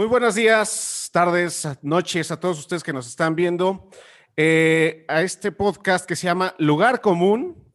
[0.00, 3.90] Muy buenos días, tardes, noches a todos ustedes que nos están viendo
[4.34, 7.70] eh, a este podcast que se llama Lugar Común.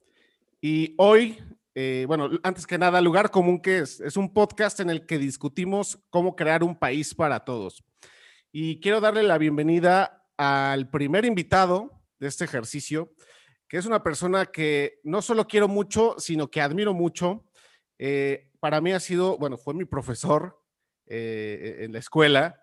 [0.60, 1.38] Y hoy,
[1.76, 4.00] eh, bueno, antes que nada, Lugar Común, que es?
[4.00, 7.84] Es un podcast en el que discutimos cómo crear un país para todos.
[8.52, 13.14] Y quiero darle la bienvenida al primer invitado de este ejercicio,
[13.68, 17.46] que es una persona que no solo quiero mucho, sino que admiro mucho.
[18.00, 20.65] Eh, para mí ha sido, bueno, fue mi profesor
[21.08, 22.62] eh, en la escuela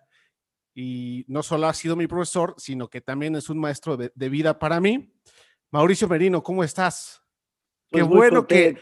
[0.75, 4.57] y no solo ha sido mi profesor, sino que también es un maestro de, vida
[4.57, 5.13] para mí.
[5.71, 7.21] Mauricio Merino, ¿cómo estás?
[7.91, 8.75] qué pues bueno que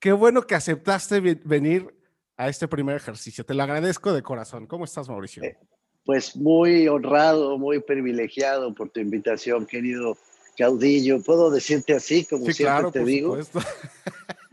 [0.00, 1.94] qué bueno que aceptaste venir
[2.36, 3.44] a este primer ejercicio.
[3.44, 4.66] Te lo agradezco de corazón.
[4.66, 5.42] ¿Cómo estás, Mauricio?
[5.42, 5.58] Eh,
[6.04, 10.16] pues muy honrado, muy privilegiado por tu invitación, querido
[10.56, 11.22] caudillo.
[11.22, 13.36] Puedo decirte así, como siempre te digo.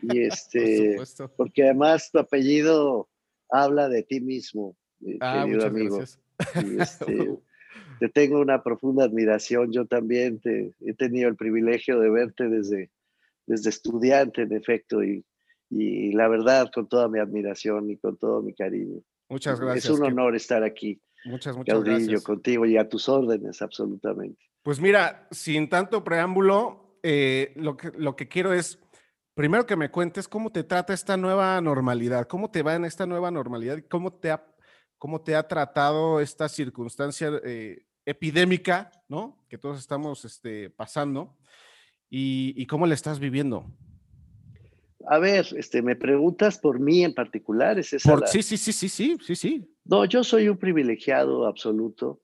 [0.01, 0.97] Y este,
[1.37, 3.07] porque además tu apellido
[3.49, 4.75] habla de ti mismo,
[5.21, 5.99] ah, querido amigo.
[6.79, 7.37] Este,
[7.99, 9.71] te tengo una profunda admiración.
[9.71, 12.91] Yo también te, he tenido el privilegio de verte desde,
[13.47, 15.25] desde estudiante, en efecto, y,
[15.69, 19.01] y la verdad, con toda mi admiración y con todo mi cariño.
[19.29, 19.85] Muchas gracias.
[19.85, 21.01] Es un honor estar aquí.
[21.25, 22.23] Muchas, muchas gracias.
[22.23, 24.39] contigo y a tus órdenes, absolutamente.
[24.61, 28.79] Pues mira, sin tanto preámbulo, eh, lo, que, lo que quiero es
[29.35, 33.05] primero que me cuentes cómo te trata esta nueva normalidad, cómo te va en esta
[33.05, 34.43] nueva normalidad, cómo te ha,
[34.97, 39.45] cómo te ha tratado esta circunstancia eh, epidémica, ¿no?
[39.49, 41.37] Que todos estamos este, pasando
[42.09, 43.65] y, cómo la estás viviendo.
[45.07, 48.89] A ver, este, me preguntas por mí en particular, ¿es esa Sí, sí, sí, sí,
[48.89, 49.75] sí, sí, sí.
[49.83, 52.21] No, yo soy un privilegiado absoluto.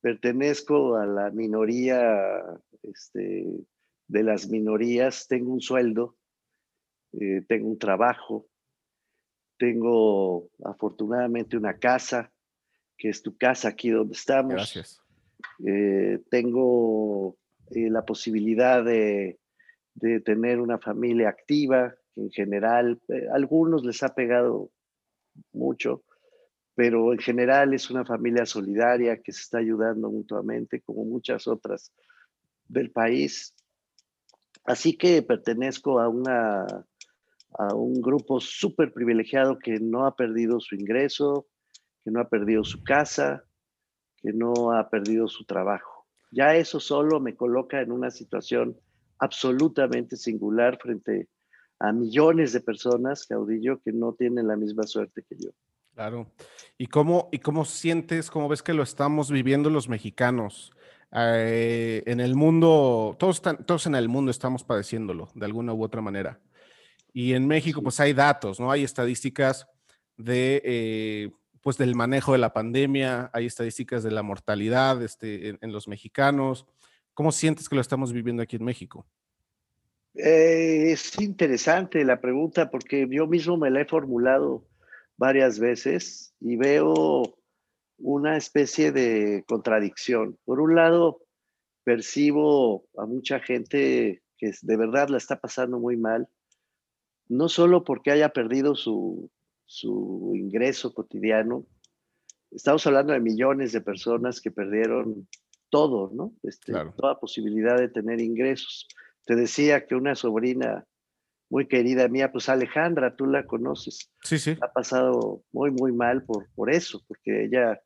[0.00, 2.40] Pertenezco a la minoría
[2.82, 3.46] este,
[4.06, 5.26] de las minorías.
[5.26, 6.16] Tengo un sueldo
[7.12, 8.46] eh, tengo un trabajo,
[9.58, 12.32] tengo afortunadamente una casa,
[12.98, 14.54] que es tu casa aquí donde estamos.
[14.54, 15.00] Gracias.
[15.64, 17.36] Eh, tengo
[17.70, 19.38] eh, la posibilidad de,
[19.94, 23.00] de, tener una familia activa, que en general,
[23.30, 24.70] a algunos les ha pegado
[25.52, 26.02] mucho,
[26.74, 31.92] pero en general es una familia solidaria que se está ayudando mutuamente, como muchas otras
[32.68, 33.54] del país.
[34.64, 36.66] Así que pertenezco a una
[37.58, 41.46] a un grupo súper privilegiado que no ha perdido su ingreso,
[42.04, 43.44] que no ha perdido su casa,
[44.18, 46.06] que no ha perdido su trabajo.
[46.30, 48.76] Ya eso solo me coloca en una situación
[49.18, 51.28] absolutamente singular frente
[51.78, 55.50] a millones de personas, caudillo, que no tienen la misma suerte que yo.
[55.94, 56.30] Claro.
[56.76, 60.72] ¿Y cómo, y cómo sientes, cómo ves que lo estamos viviendo los mexicanos?
[61.12, 66.02] Eh, en el mundo, todos, todos en el mundo estamos padeciéndolo de alguna u otra
[66.02, 66.38] manera.
[67.16, 68.70] Y en México, pues hay datos, ¿no?
[68.70, 69.66] Hay estadísticas
[70.18, 71.30] de, eh,
[71.62, 76.66] pues del manejo de la pandemia, hay estadísticas de la mortalidad este, en, los mexicanos.
[77.14, 79.06] ¿Cómo sientes que lo estamos viviendo aquí en México?
[80.14, 84.66] Eh, es interesante la pregunta porque yo mismo me la he formulado
[85.16, 87.38] varias veces y veo
[87.96, 90.36] una especie de contradicción.
[90.44, 91.22] Por un lado,
[91.82, 96.28] percibo a mucha gente que de verdad la está pasando muy mal
[97.28, 99.30] no solo porque haya perdido su,
[100.34, 101.66] ingreso cotidiano,
[102.50, 105.28] estamos hablando de millones de personas que perdieron
[105.70, 106.32] todo, ¿no?
[106.42, 108.86] Este, toda posibilidad de tener ingresos.
[109.24, 110.86] Te decía que una sobrina
[111.50, 114.10] muy querida mía, pues Alejandra, tú la conoces.
[114.22, 114.56] Sí, sí.
[114.60, 117.80] Ha pasado muy, muy mal por, por eso, porque ella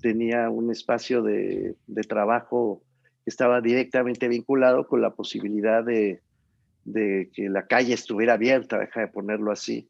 [0.00, 2.82] tenía un espacio de, de trabajo
[3.24, 6.20] que estaba directamente vinculado con la posibilidad de,
[6.84, 9.86] de que la calle estuviera abierta, deja de ponerlo así,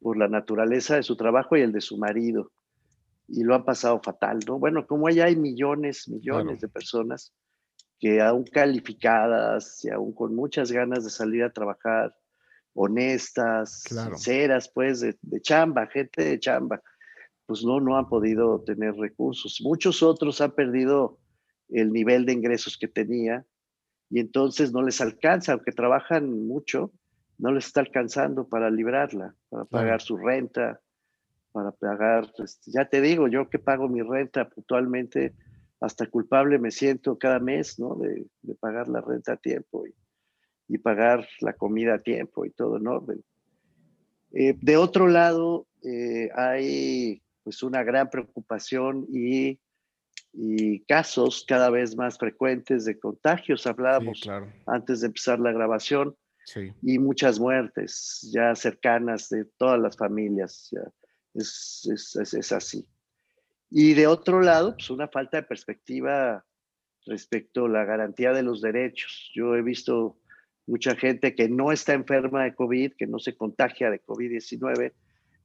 [0.00, 2.52] por la naturaleza de su trabajo y el de su marido.
[3.28, 4.58] Y lo han pasado fatal, ¿no?
[4.58, 7.32] Bueno, como allá hay millones, millones de personas
[7.98, 12.14] que aún calificadas y aún con muchas ganas de salir a trabajar,
[12.74, 16.80] honestas, sinceras, pues, de, de, chamba, gente de chamba,
[17.46, 19.60] pues no, no han podido tener recursos.
[19.62, 21.18] Muchos otros han perdido
[21.70, 23.44] el nivel de ingresos que tenía
[24.10, 26.92] y entonces no les alcanza, aunque trabajan mucho,
[27.38, 30.80] no les está alcanzando para librarla, para pagar su renta,
[31.52, 35.34] para pagar, este, ya te digo, yo que pago mi renta puntualmente,
[35.80, 37.96] hasta culpable me siento cada mes, ¿no?
[37.96, 38.26] De,
[38.60, 43.24] pagar la renta a tiempo y, pagar la comida a tiempo y todo en orden.
[44.32, 49.58] Eh, de otro lado, eh, hay pues una gran preocupación y
[50.38, 53.66] y casos cada vez más frecuentes de contagios.
[53.66, 54.28] Hablábamos
[54.66, 56.14] antes de empezar la grabación.
[56.80, 60.70] Y muchas muertes ya cercanas de todas las familias.
[61.34, 62.86] Es, es, es, así.
[63.68, 66.44] Y de otro lado, pues una falta de perspectiva
[67.04, 69.30] respecto a la garantía de los derechos.
[69.34, 70.20] Yo he visto
[70.66, 74.92] mucha gente que no está enferma de COVID, que no se contagia de COVID-19,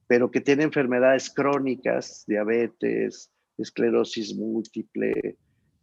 [0.06, 5.36] pero que tiene enfermedades crónicas, diabetes, esclerosis múltiple,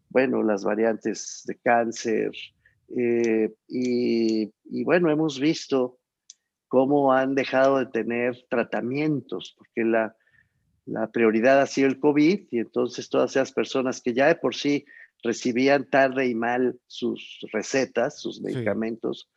[0.09, 2.31] bueno, las variantes de cáncer.
[2.95, 5.97] Eh, y, bueno, hemos visto
[6.67, 10.15] cómo han dejado de tener tratamientos, porque la,
[10.85, 14.55] la prioridad ha sido el COVID y entonces todas esas personas que ya de por
[14.55, 14.85] sí
[15.23, 19.29] recibían tarde y mal sus recetas, sus medicamentos,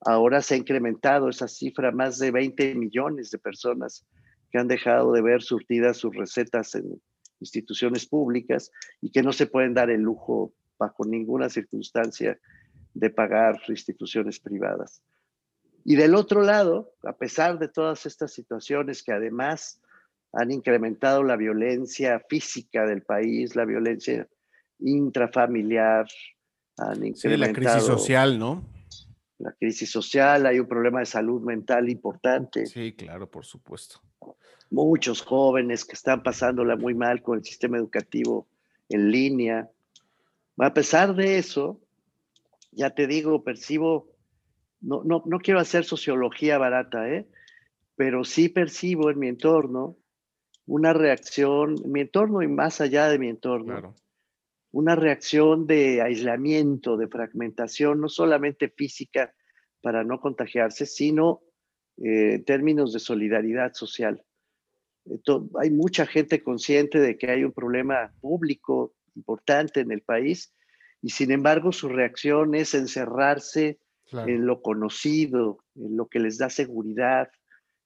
[0.00, 4.06] ahora se ha incrementado esa cifra, más de 20 millones de personas
[4.50, 7.00] que han dejado de ver surtidas sus recetas en
[7.42, 12.38] instituciones públicas y que no se pueden dar el lujo bajo ninguna circunstancia
[12.94, 15.02] de pagar instituciones privadas.
[15.84, 19.80] Y del otro lado, a pesar de todas estas situaciones que además
[20.32, 24.28] han incrementado la violencia física del país, la violencia
[24.78, 26.06] intrafamiliar,
[26.78, 27.36] han incrementado...
[27.36, 28.64] la crisis social, ¿no?
[29.42, 32.64] La crisis social, hay un problema de salud mental importante.
[32.66, 34.00] Sí, claro, por supuesto.
[34.70, 38.46] Muchos jóvenes que están pasándola muy mal con el sistema educativo
[38.88, 39.68] en línea.
[40.58, 41.80] A pesar de eso,
[42.70, 44.08] ya te digo, percibo,
[44.80, 47.26] no, no, no quiero hacer sociología barata, ¿eh?
[47.96, 49.96] pero sí percibo en mi entorno
[50.66, 53.96] una reacción, en mi entorno y más allá de mi entorno,
[54.72, 59.34] una reacción de aislamiento, de fragmentación, no solamente física
[59.82, 61.42] para no contagiarse, sino
[61.98, 64.24] eh, en términos de solidaridad social.
[65.60, 70.54] hay mucha gente consciente de que hay un problema público importante en el país
[71.02, 73.78] y sin embargo su reacción es encerrarse
[74.12, 77.30] en lo conocido, en lo que les da seguridad,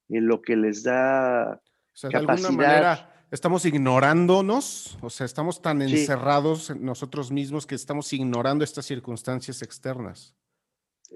[0.08, 1.60] en lo que les da
[2.10, 8.86] capacidad estamos ignorándonos, o sea, estamos tan encerrados en nosotros mismos que estamos ignorando estas
[8.86, 10.34] circunstancias externas.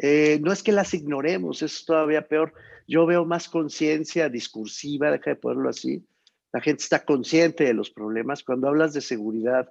[0.01, 2.53] Eh, no es que las ignoremos, es todavía peor.
[2.87, 6.05] Yo veo más conciencia discursiva, deja de ponerlo así.
[6.53, 8.43] La gente está consciente de los problemas.
[8.43, 9.69] Cuando hablas de seguridad,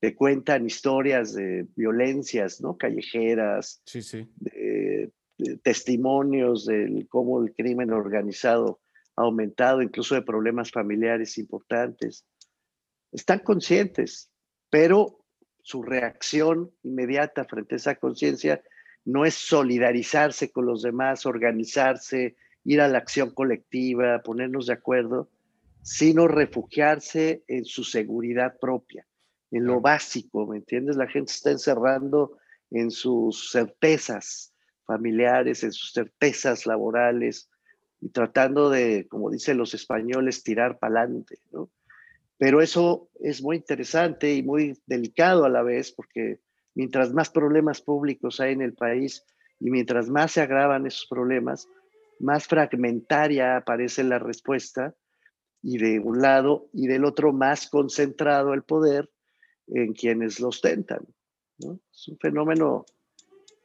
[0.00, 2.76] te cuentan historias de violencias, ¿no?
[2.76, 4.26] Callejeras, sí, sí.
[5.62, 8.80] testimonios de cómo el crimen organizado
[9.16, 12.26] aumentado, incluso de problemas familiares importantes.
[13.12, 14.30] Están conscientes,
[14.70, 15.24] pero
[15.62, 18.62] su reacción inmediata frente a esa conciencia
[19.04, 25.30] no es solidarizarse con los demás, organizarse, ir a la acción colectiva, ponernos de acuerdo,
[25.82, 29.06] sino refugiarse en su seguridad propia,
[29.50, 30.96] en lo básico, ¿me entiendes?
[30.96, 32.38] La gente está encerrando
[32.70, 34.54] en sus certezas
[34.86, 37.50] familiares, en sus certezas laborales,
[38.04, 41.70] y tratando de, como dicen los españoles, tirar para adelante, ¿no?
[42.36, 46.40] Pero eso es muy interesante y muy delicado a la vez, porque
[46.74, 49.24] mientras más problemas públicos hay en el país
[49.58, 51.66] y mientras más se agravan esos problemas,
[52.20, 54.94] más fragmentaria aparece la respuesta
[55.62, 59.08] y de un lado y del otro más concentrado el poder
[59.68, 61.06] en quienes lo ostentan.
[61.58, 62.84] Es un fenómeno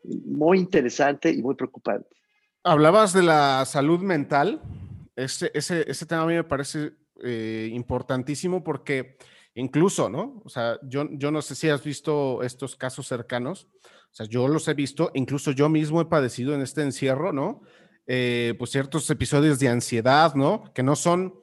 [0.06, 2.19] muy interesante y muy preocupante.
[2.64, 4.62] Hablabas de la salud mental.
[5.16, 9.18] Ese, ese, ese tema a mí me parece eh, importantísimo porque
[9.56, 10.42] incluso, ¿no?
[10.46, 13.68] O sea, yo, yo no sé si has visto estos casos cercanos.
[13.84, 17.62] O sea, yo los he visto, incluso yo mismo he padecido en este encierro, ¿no?
[18.08, 20.72] Eh, pues ciertos episodios de ansiedad, ¿no?
[20.74, 21.36] Que no son,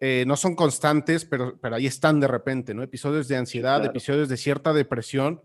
[0.00, 2.82] eh, no son constantes, pero, pero ahí están de repente, ¿no?
[2.82, 5.42] Episodios de ansiedad, episodios de cierta depresión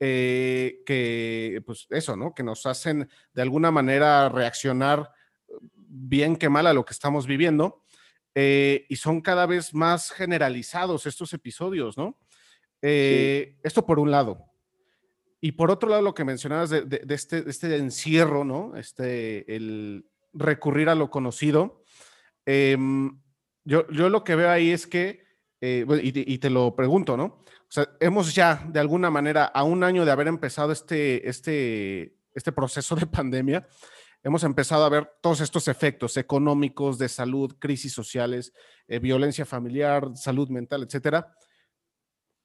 [0.00, 2.34] eh, que, pues eso, ¿no?
[2.34, 5.10] Que nos hacen de alguna manera reaccionar
[5.76, 7.84] bien que mal a lo que estamos viviendo.
[8.34, 12.18] Eh, y son cada vez más generalizados estos episodios, ¿no?
[12.82, 14.44] Eh, esto por un lado.
[15.40, 18.76] Y por otro lado, lo que mencionabas de, este, este, encierro, ¿no?
[18.76, 21.84] Este, el recurrir a lo conocido.
[22.44, 23.20] Em,
[23.64, 25.22] yo, yo lo que veo ahí es que,
[25.60, 27.44] y, te lo pregunto, ¿no?
[27.74, 32.14] O sea, hemos ya de alguna manera, a un año de haber empezado este, este,
[32.32, 33.66] este proceso de pandemia,
[34.22, 38.52] hemos empezado a ver todos estos efectos económicos, de salud, crisis sociales,
[38.86, 41.34] eh, violencia familiar, salud mental, etcétera.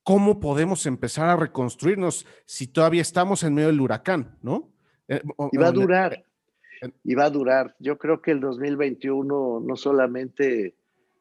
[0.02, 4.74] ¿Cómo podemos empezar a reconstruirnos si todavía estamos en medio del huracán, no?
[5.08, 5.22] Eh,
[5.52, 6.26] y va a durar,
[7.04, 7.76] y va a durar.
[7.78, 10.79] Yo creo que el 2021 no solamente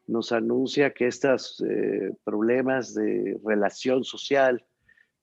[0.09, 4.65] nos anuncia que estos eh, problemas de relación social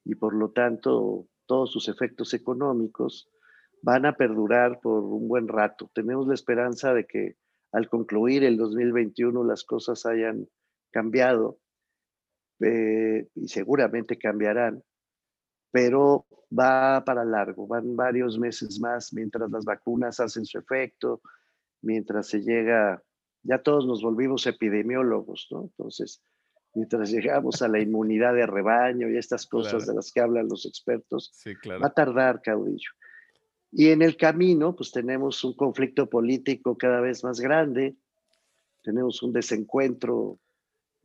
[0.05, 3.29] y por lo tanto todos sus efectos económicos
[3.83, 5.91] van a perdurar por un buen rato.
[5.93, 7.37] Tenemos la esperanza de que
[7.73, 10.49] al concluir el 2021 las cosas hayan
[10.91, 11.59] cambiado,
[12.61, 14.83] eh, y seguramente cambiarán,
[15.71, 16.27] pero
[16.57, 21.21] va para largo, van varios meses más mientras las vacunas hacen su efecto,
[21.83, 23.03] mientras se llega,
[23.47, 25.63] ya todos nos volvimos epidemiólogos, ¿no?
[25.63, 26.23] Entonces,
[26.75, 30.67] mientras llegamos a la inmunidad de rebaño y estas cosas de las que hablan los
[30.67, 31.33] expertos,
[31.67, 32.91] va a tardar, caudillo.
[33.73, 37.97] Y en el camino, pues tenemos un conflicto político cada vez más grande,
[38.83, 40.39] tenemos un desencuentro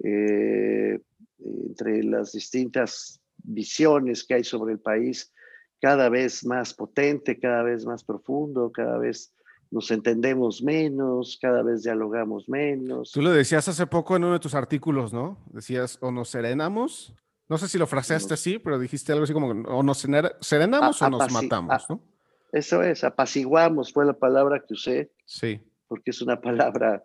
[0.03, 0.99] eh,
[1.39, 5.33] entre las distintas visiones que hay sobre el país,
[5.79, 9.33] cada vez más potente, cada vez más profundo, cada vez
[9.71, 13.11] nos entendemos menos, cada vez dialogamos menos.
[13.11, 15.37] Tú lo decías hace poco en uno de tus artículos, ¿no?
[15.51, 17.13] Decías, o nos serenamos,
[17.51, 20.07] no sé si lo fraseaste así, pero dijiste algo así como, o nos
[20.41, 22.01] serenamos o nos matamos, ¿no?
[22.51, 25.11] Eso es, apaciguamos fue la palabra que usé.
[25.25, 25.61] Sí.
[25.87, 27.03] Porque es una palabra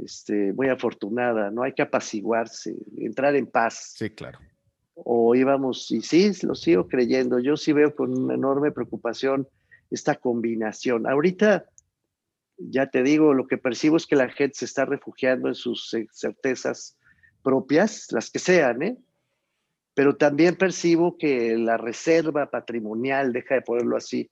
[0.00, 1.62] este, muy afortunada, ¿no?
[1.62, 3.94] Hay que apaciguarse, entrar en paz.
[3.96, 4.40] Sí, claro.
[4.94, 9.48] O íbamos, y sí, lo sigo creyendo, yo sí veo con una enorme preocupación
[9.90, 11.08] esta combinación.
[11.08, 11.66] Ahorita,
[12.70, 15.94] ya te digo, lo que percibo es que la gente se está refugiando en sus
[16.12, 16.96] certezas
[17.42, 18.98] propias, las que sean, ¿eh?
[19.94, 24.30] Pero también percibo que la reserva patrimonial, deja de ponerlo así,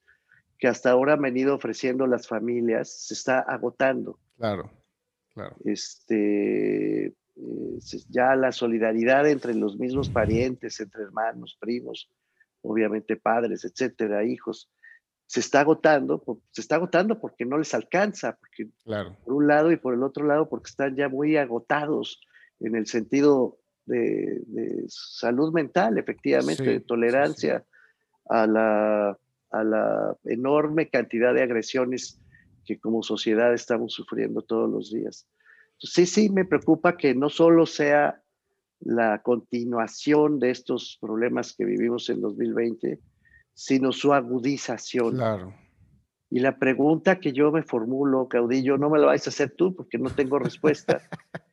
[0.58, 4.18] que hasta ahora han venido ofreciendo las familias, se está agotando.
[4.37, 4.70] Claro,
[5.34, 5.56] claro.
[5.64, 12.10] Este, eh, ya la solidaridad entre los mismos parientes, entre hermanos, primos,
[12.62, 14.70] obviamente padres, etcétera, hijos,
[15.30, 16.20] se está agotando,
[16.50, 19.16] se está agotando porque no les alcanza, porque claro.
[19.25, 22.20] por un lado y por el otro lado porque están ya muy agotados
[22.58, 23.56] en el sentido
[23.87, 24.42] de,
[24.88, 27.64] salud mental, efectivamente, de tolerancia
[28.28, 29.16] a la
[29.52, 32.20] a la enorme cantidad de agresiones
[32.64, 35.28] que como sociedad estamos sufriendo todos los días.
[35.78, 38.20] sí, sí, me preocupa que no solo sea
[38.80, 42.99] la continuación de estos problemas que vivimos en 2020,
[43.60, 45.16] sino su agudización.
[45.16, 45.54] Claro.
[46.30, 49.74] Y la pregunta que yo me formulo, Caudillo, no me la vais a hacer tú
[49.74, 51.02] porque no tengo respuesta,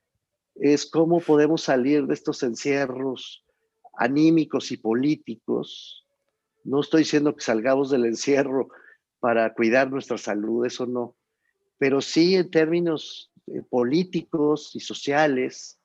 [0.55, 3.43] es cómo podemos salir de estos encierros
[3.97, 6.07] anímicos y políticos
[6.67, 8.67] no estoy diciendo que salgamos del encierro
[9.19, 11.15] para cuidar nuestra salud, eso no,
[11.77, 15.79] pero sí en términos eh, políticos y sociales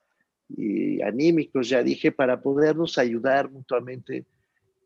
[0.48, 4.26] y anímicos, ya dije, para podernos ayudar mutuamente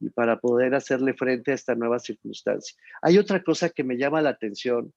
[0.00, 2.76] y para poder hacerle frente a esta nueva circunstancia.
[3.02, 4.92] Hay otra cosa que me llama la atención,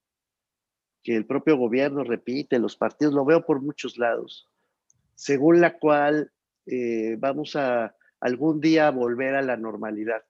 [1.03, 4.47] que el propio gobierno repite, los partidos, lo veo por muchos lados,
[5.15, 6.31] según la cual
[6.65, 10.23] eh, vamos a algún día volver a la normalidad.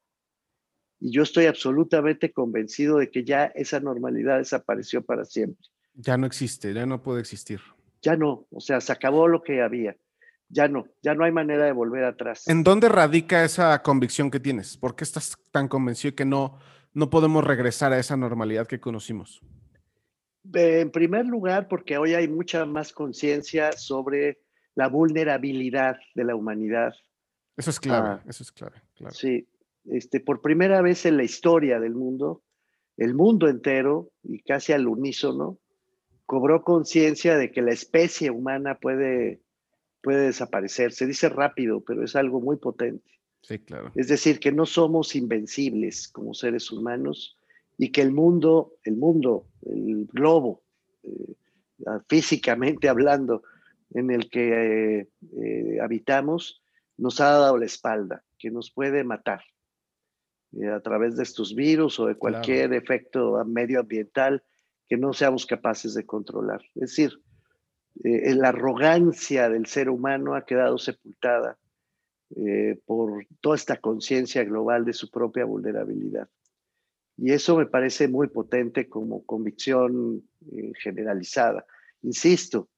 [1.00, 5.66] Y yo estoy absolutamente convencido de que ya esa normalidad desapareció para siempre.
[5.94, 7.62] Ya no existe, ya no puede existir.
[8.02, 9.98] Ya no, o sea, se acabó lo que había.
[10.50, 12.48] Ya no, ya no hay manera de volver atrás.
[12.48, 14.78] ¿En dónde radica esa convicción que tienes?
[14.78, 16.58] ¿Por qué estás tan convencido que no,
[16.94, 19.42] no podemos regresar a esa normalidad que conocimos?
[20.54, 24.40] En primer lugar, porque hoy hay mucha más conciencia sobre
[24.74, 26.94] la vulnerabilidad de la humanidad.
[27.56, 28.82] Eso es clave, ah, eso es clave.
[28.96, 29.14] Claro.
[29.14, 29.48] Sí,
[29.86, 32.44] este, por primera vez en la historia del mundo,
[32.98, 35.60] el mundo entero y casi al unísono
[36.26, 39.42] cobró conciencia de que la especie humana puede,
[40.02, 40.92] puede desaparecer.
[40.92, 43.20] Se dice rápido, pero es algo muy potente.
[43.42, 43.92] Sí, claro.
[43.96, 47.38] Es decir, que no somos invencibles como seres humanos
[47.78, 50.62] y que el mundo, el mundo, el globo,
[51.04, 51.36] eh,
[52.08, 53.44] físicamente hablando,
[53.92, 55.08] en el que
[55.42, 56.62] eh, habitamos,
[56.98, 59.42] nos ha dado la espalda, que nos puede matar.
[60.54, 64.44] Eh, a través de estos virus o de cualquier efecto medioambiental
[64.88, 66.62] que no seamos capaces de controlar.
[66.76, 67.22] Es decir,
[68.04, 71.58] eh, la arrogancia del ser humano ha quedado sepultada
[72.36, 76.30] eh, por toda esta conciencia global de su propia vulnerabilidad.
[77.18, 80.24] Y eso me parece muy potente como convicción
[80.82, 81.66] generalizada.
[82.02, 82.70] Insisto,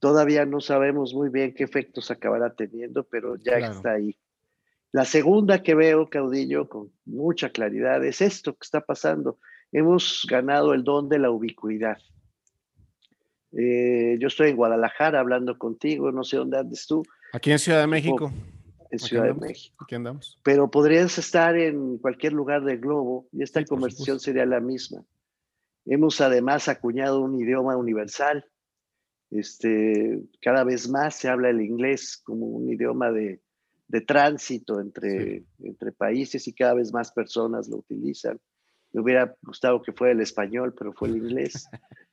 [0.00, 4.18] todavía no sabemos muy bien qué efectos acabará teniendo, pero ya está ahí.
[4.92, 9.38] La segunda que veo, Caudillo, con mucha claridad, es esto que está pasando.
[9.70, 11.98] Hemos ganado el don de la ubicuidad.
[13.58, 17.02] Eh, yo estoy en Guadalajara hablando contigo, no sé dónde andes tú.
[17.32, 18.30] Aquí en Ciudad de México.
[18.90, 19.76] En Ciudad de México.
[19.82, 20.38] Aquí andamos.
[20.42, 25.02] Pero podrías estar en cualquier lugar del globo y esta conversación sería la misma.
[25.86, 28.44] Hemos además acuñado un idioma universal.
[29.30, 33.40] Este, cada vez más se habla el inglés como un idioma de,
[33.88, 38.38] de tránsito entre, entre países y cada vez más personas lo utilizan.
[38.92, 41.68] Me hubiera gustado que fuera el español, pero fue el inglés.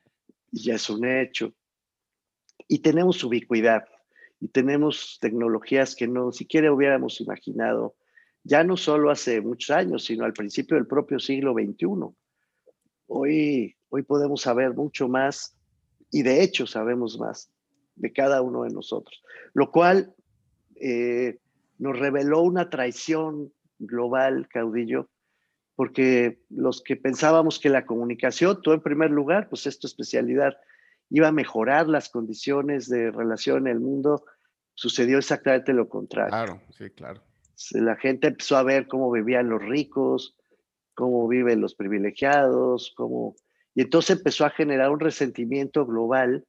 [0.54, 1.52] y ya es un hecho.
[2.68, 3.84] Y tenemos ubicuidad.
[4.40, 7.96] y tenemos tecnologías que no siquiera hubiéramos imaginado,
[8.44, 12.14] ya no solo hace muchos años, sino al principio del propio siglo XXI.
[13.08, 15.56] Hoy, hoy podemos saber mucho más
[16.12, 17.54] y de hecho sabemos más
[17.96, 20.14] de cada uno de nosotros, lo cual
[20.76, 21.40] eh,
[21.78, 25.10] nos reveló una traición global, caudillo,
[25.76, 30.58] porque los que pensábamos que la comunicación, tú en primer lugar, pues es tu especialidad,
[31.10, 34.24] iba a mejorar las condiciones de relación en el mundo,
[34.74, 36.32] sucedió exactamente lo contrario.
[36.32, 37.22] Claro, sí, claro.
[37.72, 40.36] La gente empezó a ver cómo vivían los ricos,
[40.96, 43.36] cómo viven los privilegiados, cómo...
[43.76, 46.46] Y entonces empezó a generar un resentimiento global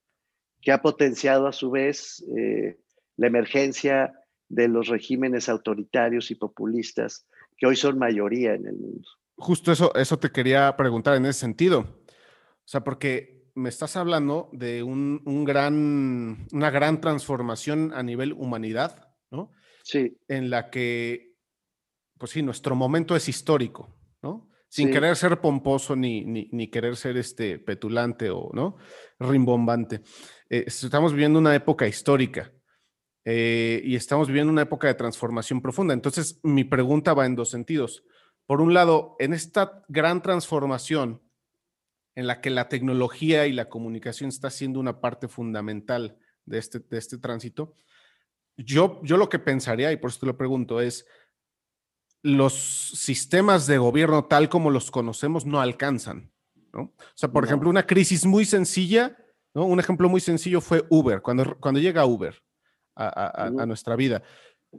[0.61, 2.78] que ha potenciado a su vez eh,
[3.16, 4.12] la emergencia
[4.49, 7.26] de los regímenes autoritarios y populistas
[7.57, 9.09] que hoy son mayoría en el mundo.
[9.37, 11.81] Justo eso, eso te quería preguntar en ese sentido.
[11.81, 18.33] O sea, porque me estás hablando de un, un gran, una gran transformación a nivel
[18.33, 19.53] humanidad, ¿no?
[19.83, 20.17] Sí.
[20.29, 21.37] En la que,
[22.19, 24.51] pues sí, nuestro momento es histórico, ¿no?
[24.69, 28.77] Sin querer ser pomposo ni, ni, ni, querer ser este petulante o, ¿no?
[29.21, 30.01] Rimbombante.
[30.51, 32.53] Eh, estamos viviendo una época histórica
[33.25, 35.95] eh, y estamos viviendo una época de transformación profunda.
[35.95, 38.04] Entonces, mi pregunta va en dos sentidos.
[38.47, 41.23] Por un lado, en esta gran transformación
[42.14, 46.78] en la que la tecnología y la comunicación está siendo una parte fundamental de este,
[46.81, 47.75] de este tránsito,
[48.57, 51.07] yo, yo lo que pensaría, y por eso te lo pregunto, es
[52.23, 56.31] los sistemas de gobierno tal como los conocemos no alcanzan.
[56.73, 56.83] ¿no?
[56.83, 59.16] O sea, por ejemplo, una crisis muy sencilla,
[59.54, 59.64] ¿no?
[59.64, 62.45] un ejemplo muy sencillo fue Uber, cuando, cuando llega Uber
[62.97, 64.23] a, nuestra vida.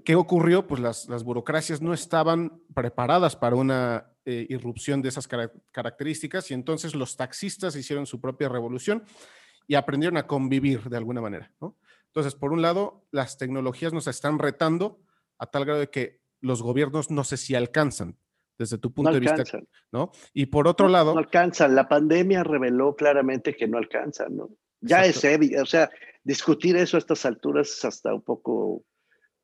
[0.03, 0.67] ¿Qué ocurrió?
[0.67, 5.27] Pues las, las, burocracias no estaban preparadas para una eh, irrupción de esas
[5.71, 9.03] características y entonces los taxistas hicieron su propia revolución
[9.67, 11.51] y aprendieron a convivir de alguna manera.
[11.61, 11.77] ¿no?
[12.07, 15.01] Entonces, por un lado, las tecnologías nos están retando
[15.37, 18.17] a tal grado de que los gobiernos no sé si alcanzan
[18.57, 19.43] desde tu punto de vista,
[19.91, 20.11] ¿no?
[20.33, 21.13] Y por otro lado...
[21.13, 21.75] No alcanzan.
[21.75, 24.49] La pandemia reveló claramente que no alcanzan, ¿no?
[24.79, 25.89] Ya es evidente, o sea,
[26.25, 28.83] discutir eso a estas alturas es hasta un poco,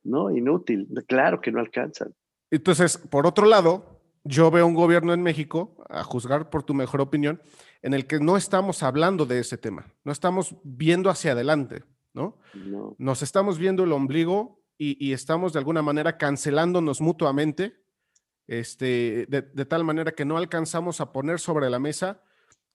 [0.03, 0.35] ¿no?
[0.35, 0.89] Inútil.
[1.07, 2.13] Claro que no alcanzan.
[2.49, 6.99] Entonces, por otro lado, yo veo un gobierno en México, a juzgar por tu mejor
[6.99, 7.41] opinión,
[7.81, 12.37] en el que no estamos hablando de ese tema, no estamos viendo hacia adelante, ¿no?
[12.53, 12.95] no.
[12.97, 17.83] Nos estamos viendo el ombligo y, estamos de alguna manera cancelándonos mutuamente,
[18.47, 22.23] este, de, de tal manera que no alcanzamos a poner sobre la mesa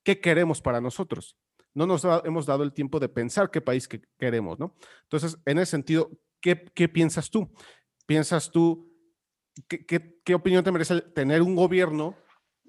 [0.04, 1.36] qué queremos para nosotros
[1.76, 4.74] no nos hemos dado el tiempo de pensar qué país que queremos, ¿no?
[5.02, 6.10] Entonces, en ese sentido,
[6.40, 7.50] ¿qué, qué piensas tú?
[8.06, 8.90] ¿Piensas tú,
[9.68, 9.84] qué,
[10.24, 12.16] qué, opinión te merece tener un gobierno?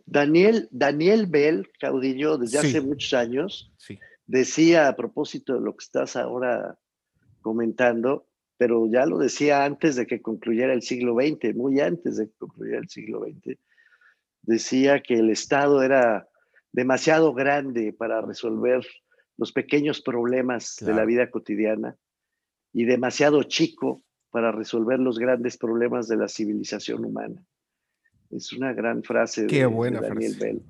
[0.06, 3.98] Daniel, Daniel Bell, caudillo, desde hace muchos años, sí.
[4.26, 6.78] decía a propósito de lo que estás ahora
[7.40, 12.28] comentando, pero ya lo decía antes de que concluyera el siglo XX, muy antes de
[12.28, 13.58] que concluyera el siglo XX,
[14.42, 16.28] decía que el Estado era
[16.78, 18.86] demasiado grande para resolver
[19.36, 21.98] los pequeños problemas de la vida cotidiana
[22.72, 27.44] y demasiado chico para resolver los grandes problemas de la civilización humana.
[28.30, 30.46] Es una gran frase Qué de, buena Daniel frase.
[30.46, 30.62] Bell.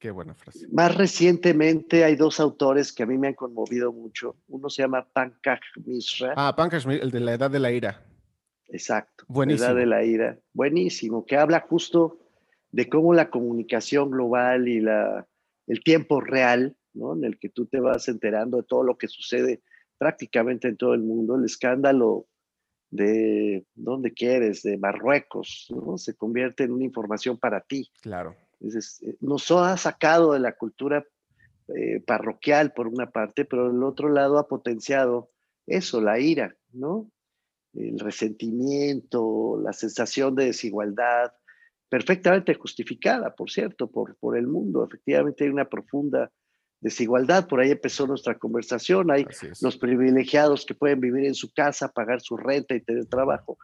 [0.00, 0.66] Qué buena frase.
[0.72, 4.34] Más recientemente hay dos autores que a mí me han conmovido mucho.
[4.48, 6.34] Uno se llama Pankaj Mishra.
[6.36, 8.04] Ah, Pankaj Mishra, el de la edad de la ira.
[8.66, 9.26] Exacto.
[9.28, 9.64] Buenísimo.
[9.64, 10.38] La edad de la ira.
[10.52, 11.24] Buenísimo.
[11.24, 12.18] Que habla justo
[12.72, 15.26] de cómo la comunicación global y la,
[15.66, 17.14] el tiempo real, ¿no?
[17.14, 19.62] en el que tú te vas enterando de todo lo que sucede
[19.98, 22.26] prácticamente en todo el mundo, el escándalo
[22.90, 25.98] de donde quieres, de Marruecos, ¿no?
[25.98, 27.90] se convierte en una información para ti.
[28.00, 28.34] Claro.
[28.54, 31.04] Entonces, eh, nos ha sacado de la cultura
[31.68, 35.30] eh, parroquial por una parte, pero el otro lado ha potenciado
[35.66, 37.10] eso, la ira, ¿no?
[37.74, 41.32] El resentimiento, la sensación de desigualdad,
[41.90, 44.84] perfectamente justificada, por cierto, por, por el mundo.
[44.84, 46.30] Efectivamente hay una profunda
[46.80, 47.48] desigualdad.
[47.48, 49.10] Por ahí empezó nuestra conversación.
[49.10, 49.26] Hay
[49.60, 53.58] los privilegiados que pueden vivir en su casa, pagar su renta y tener trabajo,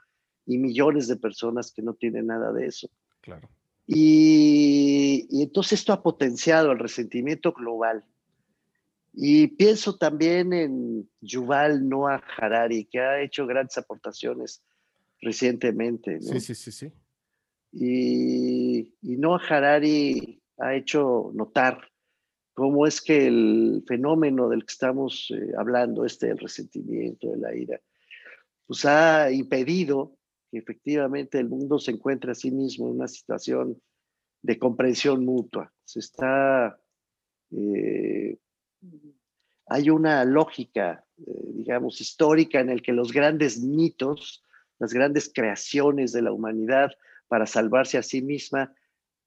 [0.44, 2.90] y millones de personas que no tienen nada de eso.
[3.20, 3.48] Claro.
[3.86, 8.04] Y, y entonces esto ha potenciado el resentimiento global.
[9.14, 14.62] Y pienso también en Yuval Noah Harari, que ha hecho grandes aportaciones
[15.22, 16.18] recientemente.
[16.20, 16.32] ¿no?
[16.32, 16.92] Sí, sí, sí, sí.
[17.78, 21.78] Y, y Noah Harari ha hecho notar
[22.54, 27.54] cómo es que el fenómeno del que estamos eh, hablando, este del resentimiento, de la
[27.54, 27.78] ira,
[28.66, 30.16] pues ha impedido
[30.50, 33.78] que efectivamente el mundo se encuentre a sí mismo en una situación
[34.40, 35.70] de comprensión mutua.
[35.84, 36.80] Se está,
[37.50, 38.38] eh,
[39.66, 44.42] hay una lógica, eh, digamos, histórica en el que los grandes mitos,
[44.78, 46.92] las grandes creaciones de la humanidad
[47.28, 48.74] para salvarse a sí misma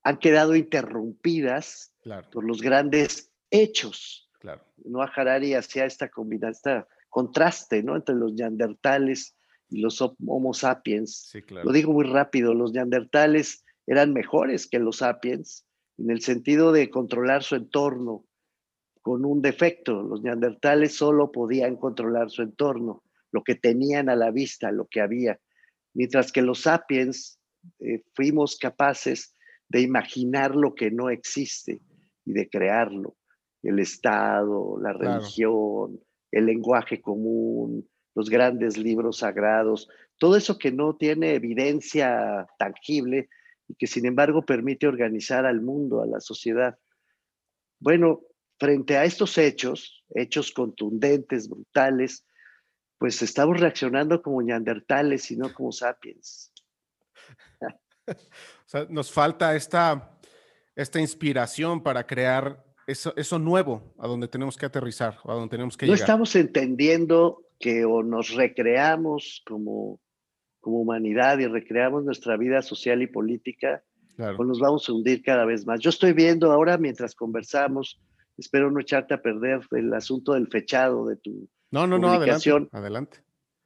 [0.03, 1.93] han quedado interrumpidas
[2.31, 4.29] por los grandes hechos.
[4.39, 4.63] Claro.
[4.85, 7.95] Noah Harari hacía esta combinación, este contraste ¿no?
[7.95, 9.35] entre los neandertales
[9.69, 11.31] y los Homo sapiens.
[11.49, 15.65] Lo digo muy rápido, los neandertales eran mejores que los sapiens
[15.97, 18.25] en el sentido de controlar su entorno
[19.01, 20.01] con un defecto.
[20.01, 25.01] Los neandertales solo podían controlar su entorno, lo que tenían a la vista, lo que
[25.01, 25.39] había,
[25.93, 27.38] mientras que los sapiens
[27.79, 29.35] eh, fuimos capaces
[29.67, 31.81] de imaginar lo que no existe
[32.25, 33.15] y de crearlo.
[33.61, 35.99] El Estado, la religión,
[36.31, 43.29] el lenguaje común, los grandes libros sagrados, todo eso que no tiene evidencia tangible
[43.67, 46.77] y que sin embargo permite organizar al mundo, a la sociedad.
[47.79, 48.21] Bueno,
[48.59, 52.25] frente a estos hechos, hechos contundentes, brutales,
[52.97, 56.51] pues estamos reaccionando como neandertales y no como sapiens.
[58.07, 58.13] o
[58.65, 60.17] sea, nos falta esta,
[60.75, 65.77] esta inspiración para crear eso, eso nuevo a donde tenemos que aterrizar, a donde tenemos
[65.77, 66.07] que no llegar.
[66.07, 69.99] No estamos entendiendo que o nos recreamos como
[70.59, 73.83] como humanidad y recreamos nuestra vida social y política,
[74.15, 75.79] pues nos vamos a hundir cada vez más.
[75.79, 78.01] Yo estoy viendo ahora, mientras conversamos,
[78.37, 82.51] espero no echarte a perder el asunto del fechado de tu no, no, No, adelante,
[82.71, 83.23] adelante.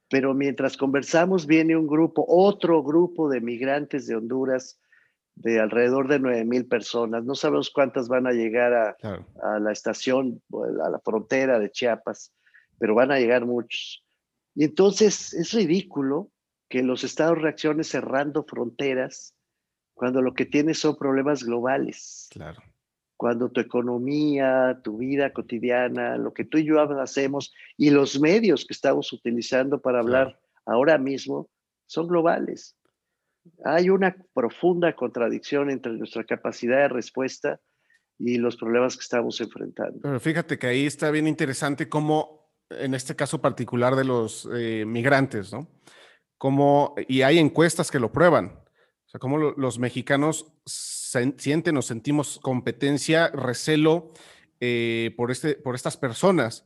[0.08, 4.78] Pero mientras conversamos, viene un grupo, otro grupo de migrantes de Honduras
[5.36, 7.24] de alrededor de 9 mil personas.
[7.24, 8.96] No sabemos cuántas van a llegar a,
[9.42, 10.42] a la estación,
[10.84, 12.32] a la frontera de Chiapas,
[12.78, 14.04] pero van a llegar muchos.
[14.54, 16.30] Y entonces es ridículo
[16.68, 19.34] que los estados reaccionen cerrando fronteras
[19.94, 22.28] cuando lo que tienes son problemas globales.
[22.30, 22.60] Claro.
[23.16, 28.64] Cuando tu economía, tu vida cotidiana, lo que tú y yo hacemos y los medios
[28.66, 31.48] que estamos utilizando para hablar ahora mismo
[31.86, 32.76] son globales.
[33.64, 37.60] Hay una profunda contradicción entre nuestra capacidad de respuesta
[38.18, 40.00] y los problemas que estamos enfrentando.
[40.02, 44.84] Pero fíjate que ahí está bien interesante cómo, en este caso particular de los eh,
[44.86, 45.68] migrantes, ¿no?
[47.08, 50.52] y hay encuestas que lo prueban, o sea, cómo los mexicanos
[51.36, 54.12] sienten o sentimos competencia, recelo
[54.60, 56.64] eh, por, este, por estas personas,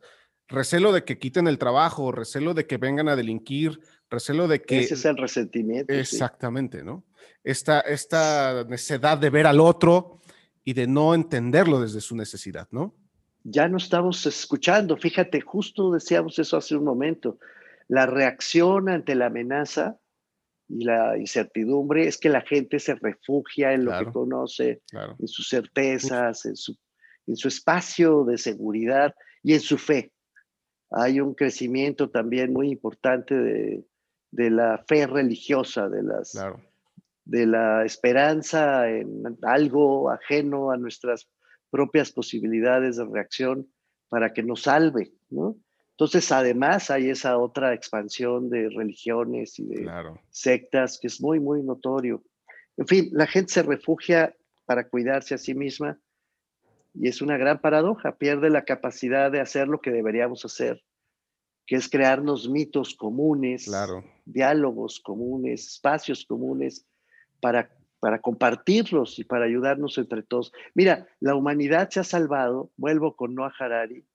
[0.49, 3.81] recelo de que quiten el trabajo, recelo de que vengan a delinquir,
[4.11, 4.81] recelo de que...
[4.81, 5.93] Ese es el resentimiento.
[5.93, 7.05] Exactamente, ¿no?
[7.45, 10.21] Esta, esta necesidad de ver al otro
[10.65, 12.95] y de no entenderlo desde su necesidad, ¿no?
[13.45, 17.39] Ya no estamos escuchando, fíjate, justo decíamos eso hace un momento,
[17.87, 19.99] la reacción ante la amenaza
[20.69, 24.83] y la incertidumbre es que la gente se refugia en lo que conoce,
[25.19, 26.77] en sus certezas, en su,
[27.27, 30.13] en su espacio de seguridad y en su fe.
[30.91, 36.39] Hay un crecimiento también muy importante de, la fe religiosa, de, las,
[37.25, 41.31] de la esperanza en algo ajeno a nuestras
[41.71, 43.71] propias posibilidades de reacción
[44.09, 45.57] para que nos salve, ¿no?
[45.99, 49.91] Entonces, además, hay esa otra expansión de religiones y de
[50.31, 52.23] sectas que es muy, muy notorio.
[52.77, 54.33] En fin, la gente se refugia
[54.65, 55.99] para cuidarse a sí misma
[56.95, 60.85] y es una gran paradoja, pierde la capacidad de hacer lo que deberíamos hacer,
[61.67, 63.69] que es crearnos mitos comunes,
[64.25, 66.87] diálogos comunes, espacios comunes
[67.41, 70.53] para, para compartirlos y para ayudarnos entre todos.
[70.75, 74.07] Mira, la humanidad se ha salvado, vuelvo con Noah Harari,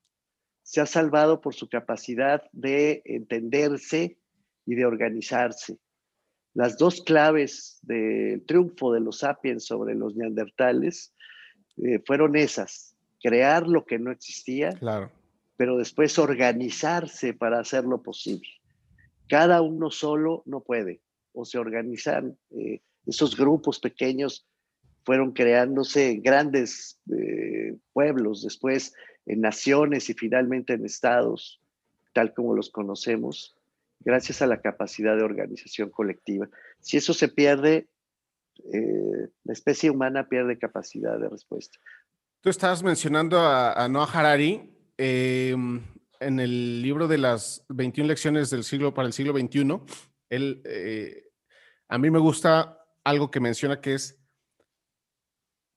[0.64, 4.18] se ha salvado por su capacidad de entenderse
[4.66, 5.78] y de organizarse.
[6.54, 11.14] Las dos claves del triunfo de los sapiens sobre los neandertales
[11.78, 15.12] eh, fueron esas, crear lo que no existía, claro.
[15.58, 18.48] pero después organizarse para hacerlo posible.
[19.28, 21.02] Cada uno solo no puede,
[21.34, 24.48] o se organizan, eh, esos grupos pequeños
[25.04, 28.94] fueron creándose grandes eh, pueblos, después
[29.26, 31.62] en naciones y finalmente en estados,
[32.14, 33.56] tal como los conocemos,
[34.00, 36.50] gracias a la capacidad de organización colectiva.
[36.80, 37.88] Si eso se pierde,
[38.74, 41.80] eh, la especie humana pierde capacidad de respuesta.
[42.42, 45.82] Tú estabas mencionando a, Noah Harari em,
[46.20, 49.80] en el libro de las 21 lecciones del siglo para el siglo XXI.
[50.30, 51.30] Él, eh,
[51.88, 54.23] a mí me gusta algo que menciona que es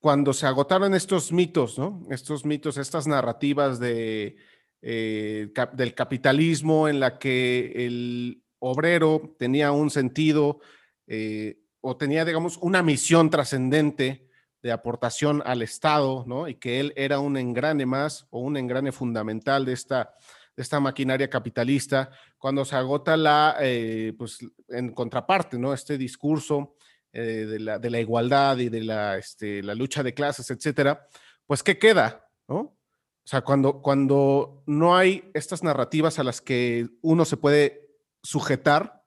[0.07, 2.07] cuando se agotaron estos mitos, ¿no?
[2.11, 4.37] Estos mitos, estas narrativas eh,
[4.81, 10.61] del capitalismo en la que el obrero tenía un sentido
[11.09, 14.29] eh, o tenía, digamos, una misión trascendente
[14.63, 16.25] de aportación al Estado.
[16.47, 20.15] Y que él era un engrane más o un engrane fundamental de esta,
[20.57, 24.39] de esta maquinaria capitalista, cuando se agota la, eh, pues
[24.69, 25.75] en contraparte, ¿no?
[25.75, 26.76] Este discurso
[27.19, 31.07] eh, de, la, de, la, igualdad y de la, este, la lucha de clases, etcétera,
[31.47, 32.59] pues ¿qué queda, ¿no?
[32.59, 32.77] O
[33.25, 37.89] sea, cuando, cuando no hay estas narrativas a las que uno se puede
[38.23, 39.03] sujetar,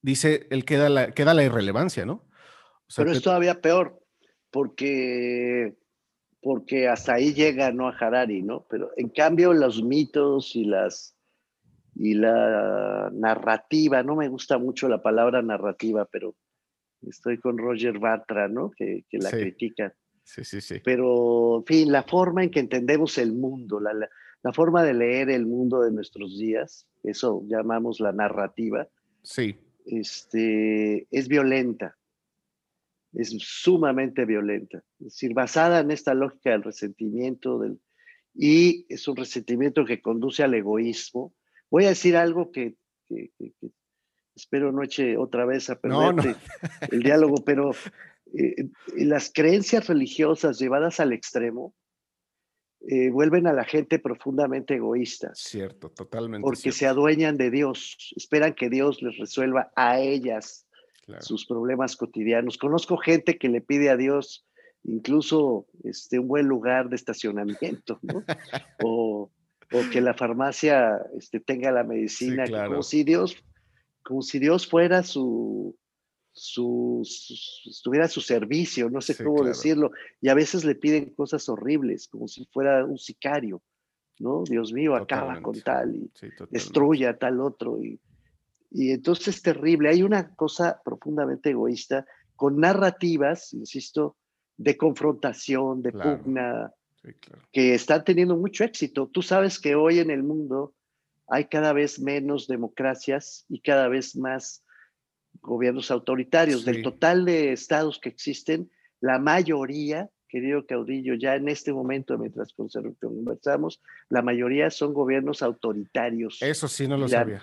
[0.00, 2.24] dice, él queda la, queda la irrelevancia, ¿no?
[2.94, 4.00] Pero es todavía peor,
[4.52, 5.76] porque,
[6.40, 8.64] porque hasta ahí llega no a Harari, ¿no?
[8.70, 11.16] Pero en cambio los mitos y las
[11.96, 16.36] y la narrativa, no me gusta mucho la palabra narrativa, pero
[17.08, 18.70] estoy con Roger Bartra, ¿no?
[18.70, 19.94] Que, la critica.
[20.24, 20.80] Sí, sí, sí.
[20.84, 23.92] Pero, en fin, la forma en que entendemos el mundo, la,
[24.42, 28.88] la, forma de leer el mundo de nuestros días, eso llamamos la narrativa.
[29.22, 29.56] Sí.
[29.84, 31.96] Este, es violenta
[33.14, 34.78] es sumamente violenta.
[34.98, 37.78] Es decir, basada en esta lógica del resentimiento del,
[38.34, 41.34] y es un resentimiento que conduce al egoísmo.
[41.70, 42.76] Voy a decir algo que,
[44.34, 46.36] espero no eche otra vez a perder
[46.90, 47.72] el diálogo, pero
[48.34, 51.74] eh, las creencias religiosas llevadas al extremo
[52.88, 55.30] eh, vuelven a la gente profundamente egoísta.
[55.34, 56.42] Cierto, totalmente.
[56.42, 60.66] Porque se adueñan de Dios, esperan que Dios les resuelva a ellas
[61.20, 62.58] sus problemas cotidianos.
[62.58, 64.46] Conozco gente que le pide a Dios
[64.84, 68.24] incluso este, un buen lugar de estacionamiento, ¿no?
[68.84, 69.30] o,
[69.90, 73.42] que la farmacia este, tenga la medicina, como si Dios,
[74.02, 75.76] como si Dios fuera su,
[76.32, 77.02] su,
[77.66, 82.08] estuviera a su servicio, no sé cómo decirlo, y a veces le piden cosas horribles,
[82.08, 83.62] como si fuera un sicario,
[84.18, 84.44] ¿no?
[84.44, 86.10] Dios mío, acaba con tal y
[86.50, 88.00] destruye a tal otro y
[88.74, 89.90] y entonces es terrible.
[89.90, 94.16] Hay una cosa profundamente egoísta con narrativas, insisto,
[94.56, 96.72] de confrontación, de pugna,
[97.52, 99.08] que están teniendo mucho éxito.
[99.08, 100.74] Tú sabes que hoy en el mundo
[101.28, 104.64] hay cada vez menos democracias y cada vez más
[105.40, 106.64] gobiernos autoritarios.
[106.64, 112.52] Del total de estados que existen, la mayoría, querido Caudillo, ya en este momento, mientras
[112.52, 116.40] conversamos, la mayoría son gobiernos autoritarios.
[116.42, 117.42] Eso sí, no lo sabía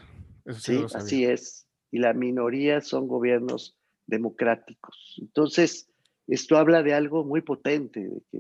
[0.57, 1.67] sí, así es.
[1.91, 3.75] Y la minoría son gobiernos
[4.07, 5.15] democráticos.
[5.19, 5.89] Entonces,
[6.27, 8.39] esto habla de algo muy potente, de que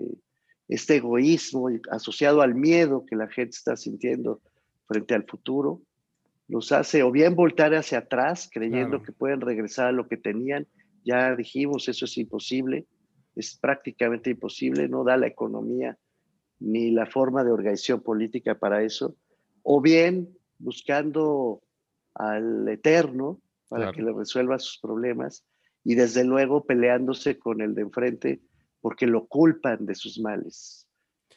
[0.67, 4.41] este egoísmo asociado al miedo que la gente está sintiendo
[4.89, 5.81] frente al futuro,
[6.47, 10.67] los hace o bien voltar hacia atrás creyendo que pueden regresar a lo que tenían.
[11.05, 12.87] Ya dijimos, eso es imposible,
[13.35, 15.97] es prácticamente imposible, no da la economía
[16.59, 19.15] ni la forma de organización política para eso.
[19.61, 21.61] O bien buscando
[22.15, 25.45] al Eterno para que le resuelva sus problemas
[25.83, 28.41] y desde luego peleándose con el de enfrente
[28.81, 30.87] porque lo culpan de sus males.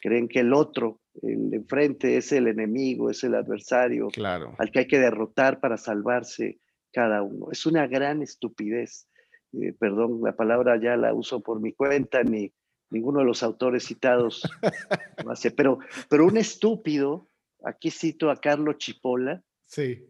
[0.01, 4.09] Creen que el otro, el enfrente, es el enemigo, es el adversario
[4.57, 6.59] al que hay que derrotar para salvarse
[6.91, 7.47] cada uno.
[7.51, 9.07] Es una gran estupidez.
[9.53, 12.53] Eh, perdón, la palabra ya la uso por mi cuenta, ni
[12.89, 14.47] ninguno de los autores citados
[15.25, 17.27] lo hace, pero, pero un estúpido,
[17.63, 19.43] aquí cito a Carlos Chipola,